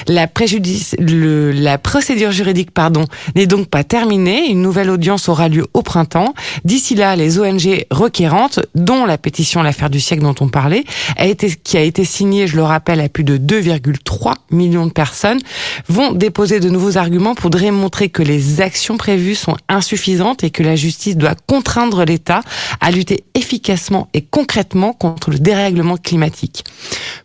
[0.08, 3.06] La préjudice, le, la procédure juridique, pardon,
[3.36, 4.50] n'est donc pas terminée.
[4.50, 6.34] Une nouvelle audience aura lieu au printemps.
[6.66, 10.84] D'ici là, les ONG requérantes, dont la pétition L'affaire du siècle dont on parlait,
[11.18, 14.92] a été, qui a été signée, je le rappelle, à plus de 2,3 millions de
[14.92, 15.40] personnes,
[15.88, 20.64] vont déposer de nouveaux arguments pour démontrer que les actions prévues sont insuffisantes et que
[20.64, 22.42] la justice doit contraindre l'État
[22.84, 26.66] à lutter efficacement et concrètement contre le dérèglement climatique.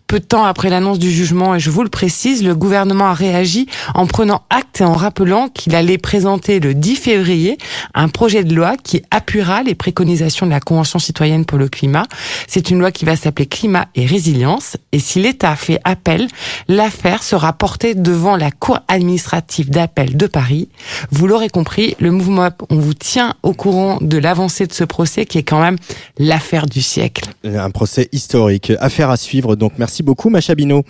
[0.09, 3.13] Peu de temps après l'annonce du jugement, et je vous le précise, le gouvernement a
[3.13, 7.59] réagi en prenant acte et en rappelant qu'il allait présenter le 10 février
[7.93, 12.07] un projet de loi qui appuiera les préconisations de la Convention citoyenne pour le climat.
[12.47, 14.79] C'est une loi qui va s'appeler Climat et Résilience.
[14.93, 16.27] Et si l'État fait appel,
[16.69, 20.71] l'affaire sera portée devant la Cour administrative d'appel de Paris.
[21.11, 24.85] Vous l'aurez compris, le mouvement Up, on vous tient au courant de l'avancée de ce
[24.85, 25.77] procès qui est quand même
[26.17, 27.25] l'affaire du siècle.
[27.45, 28.73] Un procès historique.
[28.81, 30.83] Affaire à suivre, donc merci beaucoup Macha Bino.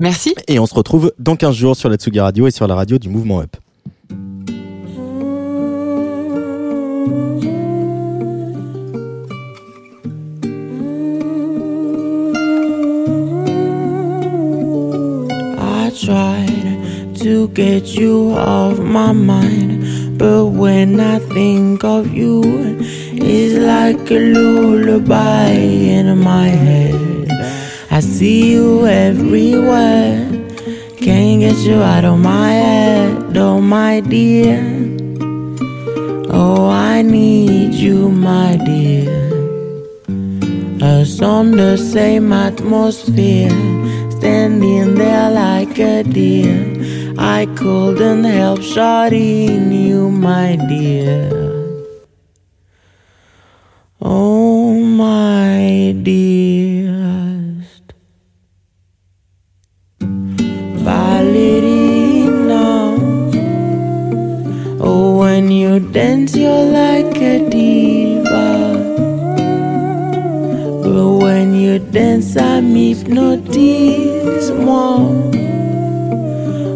[0.00, 0.34] Merci.
[0.46, 2.98] Et on se retrouve dans 15 jours sur la Tsugi Radio et sur la radio
[2.98, 3.56] du mouvement Up.
[15.60, 22.42] I tried to get you off my mind, but when I think of you,
[23.12, 27.37] it's like a lullaby in my head.
[27.90, 30.28] I see you everywhere,
[30.98, 34.60] can't get you out of my head, oh my dear.
[36.30, 39.10] Oh, I need you, my dear.
[40.82, 43.50] Us on the same atmosphere,
[44.10, 47.14] standing there like a deer.
[47.18, 51.30] I couldn't help shouting you, my dear.
[54.00, 56.27] Oh, my dearest
[65.78, 68.48] you dance, you're like a diva.
[70.82, 75.30] But when you dance, I'm hypnotized more.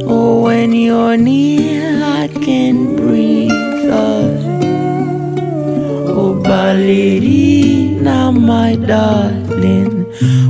[0.06, 3.90] Oh, when you're near, I can breathe.
[3.90, 4.38] Uh.
[6.14, 10.04] Oh, Ballerina, my darling.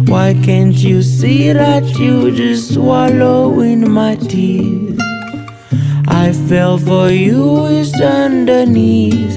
[0.07, 4.91] Why can't you see that you just swallowing my tears?
[6.24, 9.36] I fell for you with underneath,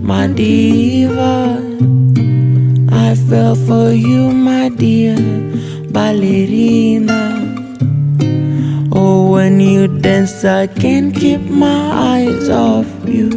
[0.00, 1.60] my diva.
[2.90, 5.18] I fell for you, my dear
[5.90, 7.20] ballerina.
[8.92, 11.82] Oh, when you dance, I can't keep my
[12.14, 13.30] eyes off you.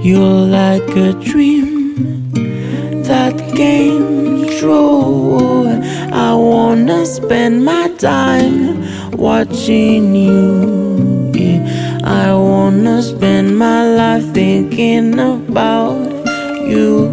[0.00, 2.30] You're like a dream
[3.02, 5.66] that came true.
[6.12, 8.86] I wanna spend my time
[9.18, 10.89] watching you.
[12.10, 16.10] I wanna spend my life thinking about
[16.66, 17.08] you.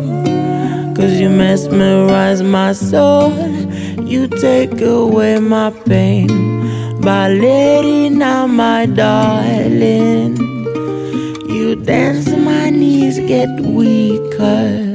[0.95, 3.32] Cause you mesmerize my soul.
[4.02, 6.28] You take away my pain.
[6.99, 10.36] Ballerina, my darling.
[11.48, 14.86] You dance, my knees get weaker.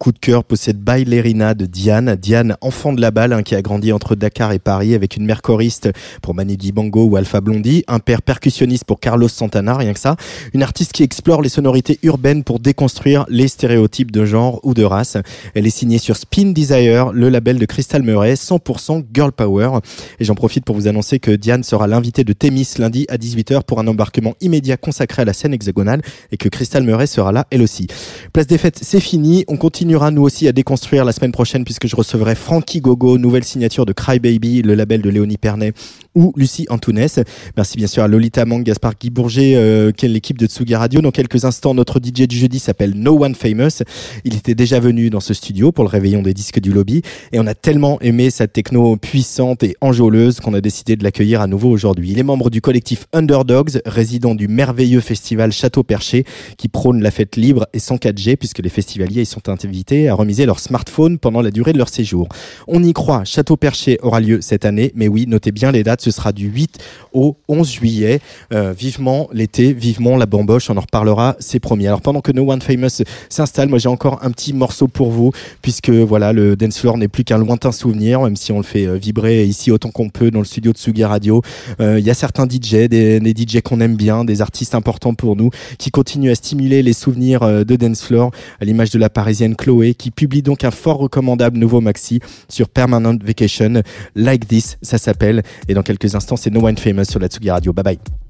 [0.00, 2.16] Coup de cœur cette Bailerina de Diane.
[2.16, 5.26] Diane, enfant de la balle, hein, qui a grandi entre Dakar et Paris avec une
[5.26, 5.90] mère choriste
[6.22, 10.16] pour Manu Dibango ou Alpha Blondie, un père percussionniste pour Carlos Santana, rien que ça.
[10.54, 14.84] Une artiste qui explore les sonorités urbaines pour déconstruire les stéréotypes de genre ou de
[14.84, 15.18] race.
[15.54, 19.80] Elle est signée sur Spin Desire, le label de Crystal Murray, 100% Girl Power.
[20.18, 23.64] Et j'en profite pour vous annoncer que Diane sera l'invitée de Thémis lundi à 18h
[23.64, 26.00] pour un embarquement immédiat consacré à la scène hexagonale
[26.32, 27.86] et que Crystal Murray sera là elle aussi.
[28.32, 29.44] Place des fêtes, c'est fini.
[29.46, 29.56] On
[29.90, 33.86] continuera nous aussi à déconstruire la semaine prochaine puisque je recevrai Frankie Gogo, nouvelle signature
[33.86, 35.72] de Cry Baby, le label de Léonie Pernet
[36.14, 37.18] ou Lucie Antounès.
[37.56, 40.76] Merci bien sûr à Lolita Mang, Gaspard Guy Bourget, euh, qui est l'équipe de Tsugi
[40.76, 41.00] Radio.
[41.00, 43.82] Dans quelques instants, notre DJ du jeudi s'appelle No One Famous.
[44.24, 47.02] Il était déjà venu dans ce studio pour le réveillon des disques du lobby
[47.32, 51.40] et on a tellement aimé sa techno puissante et enjôleuse qu'on a décidé de l'accueillir
[51.40, 52.12] à nouveau aujourd'hui.
[52.12, 56.24] Il est membre du collectif Underdogs, résident du merveilleux festival Château Perché
[56.58, 60.14] qui prône la fête libre et sans 4G puisque les festivaliers y sont invités à
[60.14, 62.28] remiser leur smartphone pendant la durée de leur séjour.
[62.68, 66.02] On y croit, Château Perché aura lieu cette année, mais oui, notez bien les dates,
[66.02, 66.78] ce sera du 8
[67.12, 68.20] au 11 juillet.
[68.52, 71.86] Euh, vivement l'été, vivement la bamboche, on en reparlera, c'est promis.
[71.86, 75.32] Alors pendant que No One Famous s'installe, moi j'ai encore un petit morceau pour vous,
[75.62, 78.86] puisque voilà, le dance floor n'est plus qu'un lointain souvenir, même si on le fait
[78.86, 81.42] euh, vibrer ici autant qu'on peut dans le studio de Sugi Radio.
[81.80, 85.14] Euh, Il y a certains DJ, des, des DJ qu'on aime bien, des artistes importants
[85.14, 88.30] pour nous, qui continuent à stimuler les souvenirs de dance floor,
[88.60, 89.56] à l'image de la parisienne
[89.96, 93.82] Qui publie donc un fort recommandable nouveau maxi sur Permanent Vacation,
[94.16, 97.50] Like This, ça s'appelle, et dans quelques instants, c'est No One Famous sur la Tsugi
[97.50, 97.72] Radio.
[97.72, 98.29] Bye bye.